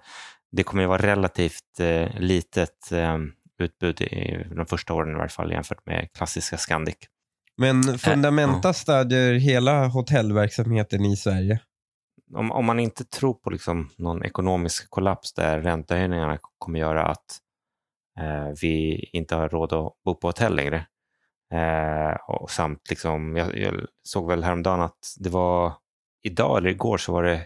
[0.51, 3.17] det kommer ju vara relativt eh, litet eh,
[3.59, 6.95] utbud i de första åren i varje fall jämfört med klassiska Scandic.
[7.57, 11.59] Men Fundamenta stödjer hela hotellverksamheten i Sverige.
[12.35, 17.39] Om, om man inte tror på liksom någon ekonomisk kollaps där räntehöjningarna kommer göra att
[18.19, 20.85] eh, vi inte har råd att bo på hotell längre.
[21.53, 25.73] Eh, och samt, liksom, jag, jag såg väl häromdagen att det var
[26.23, 27.45] idag eller igår så var det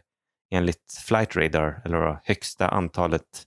[0.51, 3.45] enligt Flight Radar, eller högsta antalet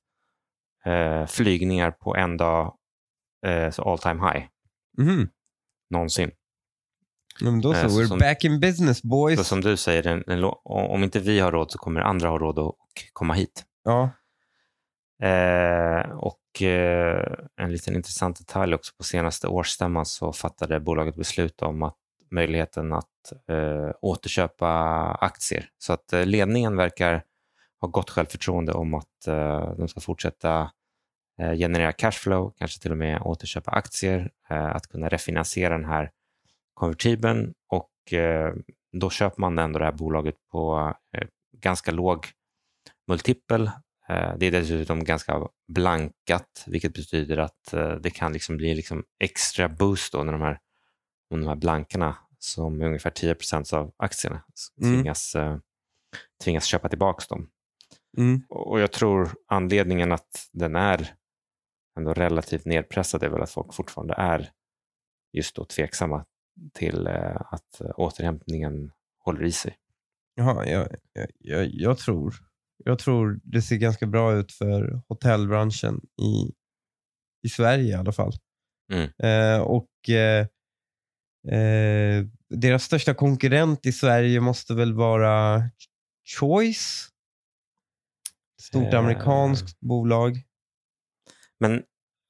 [0.85, 2.75] eh, flygningar på en dag,
[3.47, 4.47] eh, så all time high
[4.99, 5.29] Mhm.
[5.91, 6.31] någonsin.
[7.41, 9.39] Men då så, Eh, så we're som- back in business boys.
[9.39, 12.39] Så som du säger, den, lo- om inte vi har råd så kommer andra ha
[12.39, 12.75] råd att
[13.13, 13.65] komma hit.
[13.85, 14.11] Ja.
[15.23, 21.63] Eh, och eh, en liten intressant detalj också, på senaste årsstämman så fattade bolaget beslut
[21.63, 21.97] om att
[22.33, 24.69] möjligheten att eh, återköpa
[25.21, 25.69] aktier.
[25.79, 27.25] Så att eh, ledningen verkar
[27.81, 30.71] ha gott självförtroende om att eh, de ska fortsätta
[31.41, 36.11] eh, generera cashflow, kanske till och med återköpa aktier, eh, att kunna refinansiera den här
[36.75, 38.55] konvertibeln och eh,
[38.93, 41.27] då köper man ändå det här bolaget på eh,
[41.57, 42.27] ganska låg
[43.09, 43.71] multipel.
[44.09, 49.05] Eh, det är dessutom ganska blankat, vilket betyder att eh, det kan liksom bli liksom
[49.21, 50.59] extra boost då när de här
[51.33, 54.43] om de här blankarna som är ungefär 10% av aktierna
[54.83, 54.95] Mm.
[54.95, 55.59] tvingas, eh,
[56.45, 57.51] tvingas köpa tillbaka dem.
[58.19, 58.43] Mm.
[58.49, 61.15] Och jag tror anledningen att den är
[61.99, 64.51] ändå relativt nedpressad är väl att folk fortfarande är
[65.33, 66.25] just då tveksamma
[66.73, 68.93] till eh, att eh, återhämtningen
[69.25, 69.77] håller i sig.
[70.35, 70.89] Jaha, jag,
[71.39, 72.35] jag, jag, tror,
[72.85, 76.53] jag tror det ser ganska bra ut för hotellbranschen i,
[77.47, 78.33] i Sverige i alla fall.
[78.93, 79.11] Mm.
[79.19, 80.47] Eh, och eh,
[81.49, 85.63] eh, Deras största konkurrent i Sverige måste väl vara
[86.39, 87.09] Choice?
[88.63, 88.99] Stort Eh.
[88.99, 90.43] amerikanskt bolag.
[91.61, 91.83] Men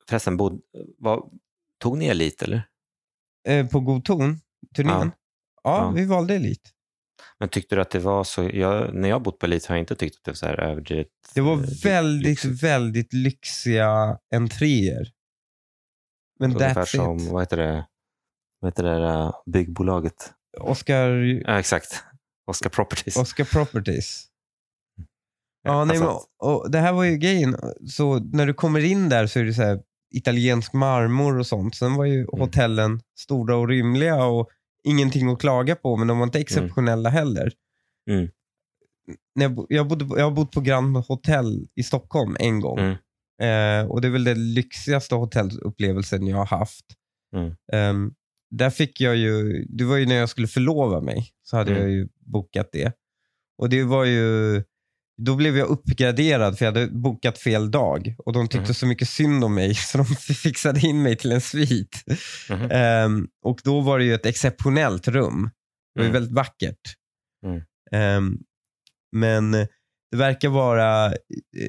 [0.09, 0.61] förresten, bod,
[0.99, 1.31] vad,
[1.81, 2.69] tog ni Elite eller?
[3.49, 4.41] Eh, på God ton,
[4.77, 5.13] turnén.
[5.63, 5.91] Ja, Ja.
[5.91, 6.71] vi valde Elite.
[7.39, 8.51] Men tyckte du att det var så?
[8.53, 10.61] Jag, när jag bott på Elite har jag inte tyckt att det var så här
[10.61, 11.09] överdrivet.
[11.35, 12.63] Det var eh, väldigt, lyxigt.
[12.63, 15.13] väldigt lyxiga entréer.
[16.39, 17.31] Men Ungefär that's som, it.
[17.33, 17.87] vad heter det,
[18.63, 20.33] vad heter det där, uh, byggbolaget?
[20.61, 21.11] Oscar,
[21.47, 22.05] Ja, exakt.
[22.47, 23.17] Oscar Properties.
[23.17, 24.27] Oscar Properties.
[25.63, 27.57] Ja, nej, men, alltså- och det här var ju grejen.
[27.89, 29.83] Så när du kommer in där så är det så här
[30.15, 31.75] italiensk marmor och sånt.
[31.75, 34.49] Sen var ju hotellen stora och rymliga och
[34.85, 37.53] ingenting att klaga på, men de var inte exceptionella heller.
[38.11, 38.29] Mm.
[39.35, 42.79] När jag, jag, bodde, jag har bott på Grand Hotel i Stockholm en gång.
[42.79, 42.97] Mm.
[43.83, 46.85] Eh, och Det är väl den lyxigaste hotellupplevelsen jag har haft.
[47.37, 48.15] Mm.
[48.59, 51.83] Där fick jag ju, det var ju när jag skulle förlova mig, så hade Mm.
[51.83, 52.93] jag ju bokat det.
[53.59, 54.63] Och det var ju,
[55.23, 58.15] då blev jag uppgraderad för jag hade bokat fel dag.
[58.19, 58.75] Och de tyckte Mm.
[58.75, 62.05] så mycket synd om mig så de fixade in mig till en svit.
[62.51, 62.71] Mhm.
[62.71, 65.51] Ehm, och då var det ju ett exceptionellt rum.
[65.95, 66.13] Det var ju Mm.
[66.13, 66.81] väldigt vackert.
[67.47, 67.63] Mm.
[67.93, 68.39] Ehm,
[69.17, 69.51] men
[70.11, 71.13] det verkar vara, eh,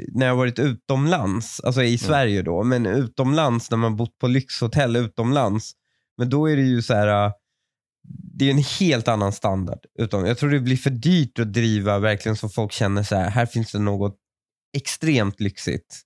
[0.08, 1.94] när jag varit utomlands, alltså Mm.
[1.94, 5.72] i Sverige då, men utomlands när man bott på lyxhotell utomlands,
[6.18, 7.34] men då är det ju så här, äh,
[8.34, 9.80] det är en helt annan standard.
[10.00, 13.30] Utom, jag tror det blir för dyrt att driva verkligen så folk känner så här,
[13.30, 14.18] här finns det något
[14.78, 16.02] extremt lyxigt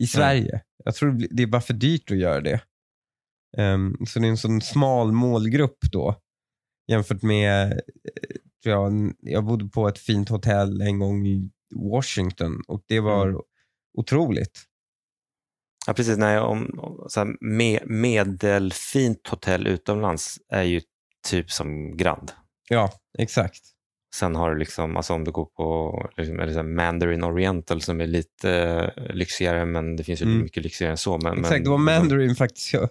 [0.00, 0.62] i Sverige.
[0.84, 2.60] Jag tror det blir- det är bara för dyrt att göra det.
[3.56, 6.20] Ehm, så det är en sån smal målgrupp då
[6.90, 7.78] jämfört med, eh,
[8.64, 13.28] tror jag, jag bodde på ett fint hotell en gång i Washington och det var
[13.28, 13.40] Mm.
[13.98, 14.62] otroligt.
[15.86, 16.18] Ja, precis.
[16.18, 20.80] Nej, om, om, så här, me, medelfint hotell utomlands är ju
[21.28, 22.32] typ som Grand.
[22.68, 23.60] Ja, exakt.
[24.16, 28.06] Sen har du liksom, alltså om du går på liksom, här Mandarin Oriental som är
[28.06, 28.50] lite
[28.96, 30.42] eh, lyxigare, men det finns ju Mm.
[30.42, 31.18] mycket lyxigare än så.
[31.18, 32.72] Men, exakt, men, det var Mandarin faktiskt.
[32.72, 32.88] Jag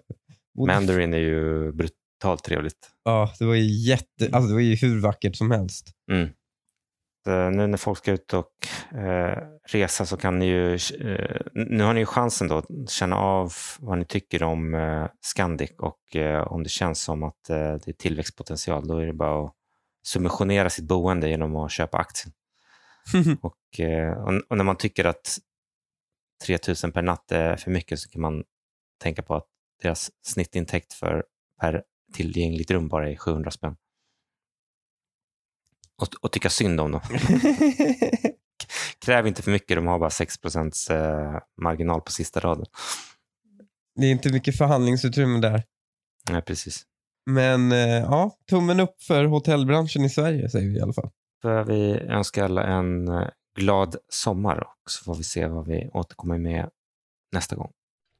[0.58, 2.89] bodde- Mandarin är ju brutalt trevligt.
[3.04, 5.91] Ja, det var ju jätte, alltså det var ju hur vackert som helst.
[6.12, 6.30] Mm.
[7.24, 8.67] Så nu när folk ska ut och
[8.97, 13.15] eh, resa så kan ni ju, eh, nu har ni ju chansen då att känna
[13.17, 17.55] av vad ni tycker om eh, Scandic och eh, om det känns som att eh,
[17.55, 19.53] det är tillväxtpotential, då är det bara att
[20.05, 22.34] subventionera sitt boende genom att köpa aktien.
[23.41, 24.11] Och, eh,
[24.49, 25.38] och, när man tycker att
[26.45, 28.43] 3000 per natt är för mycket så kan man
[29.01, 29.47] tänka på att
[29.82, 31.24] deras snittintäkt för
[31.61, 33.76] per tillgängligt rum bara är 700 spänn.
[36.04, 37.01] Och, och tycka synd om dem.
[39.06, 40.36] Kräv inte för mycket, de har bara 6
[40.89, 42.66] eh, marginal på sista raden.
[43.95, 45.64] det är inte mycket förhandlingsutrymme där.
[46.30, 46.84] Nej, precis.
[47.26, 51.10] Men eh, ja, tummen upp för hotellbranschen i Sverige säger vi i alla fall.
[51.41, 53.28] Får vi önska alla en eh,
[53.60, 56.70] glad sommar och så får vi se vad vi återkommer med
[57.32, 57.72] nästa gång.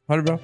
[0.07, 0.39] Ha det bra.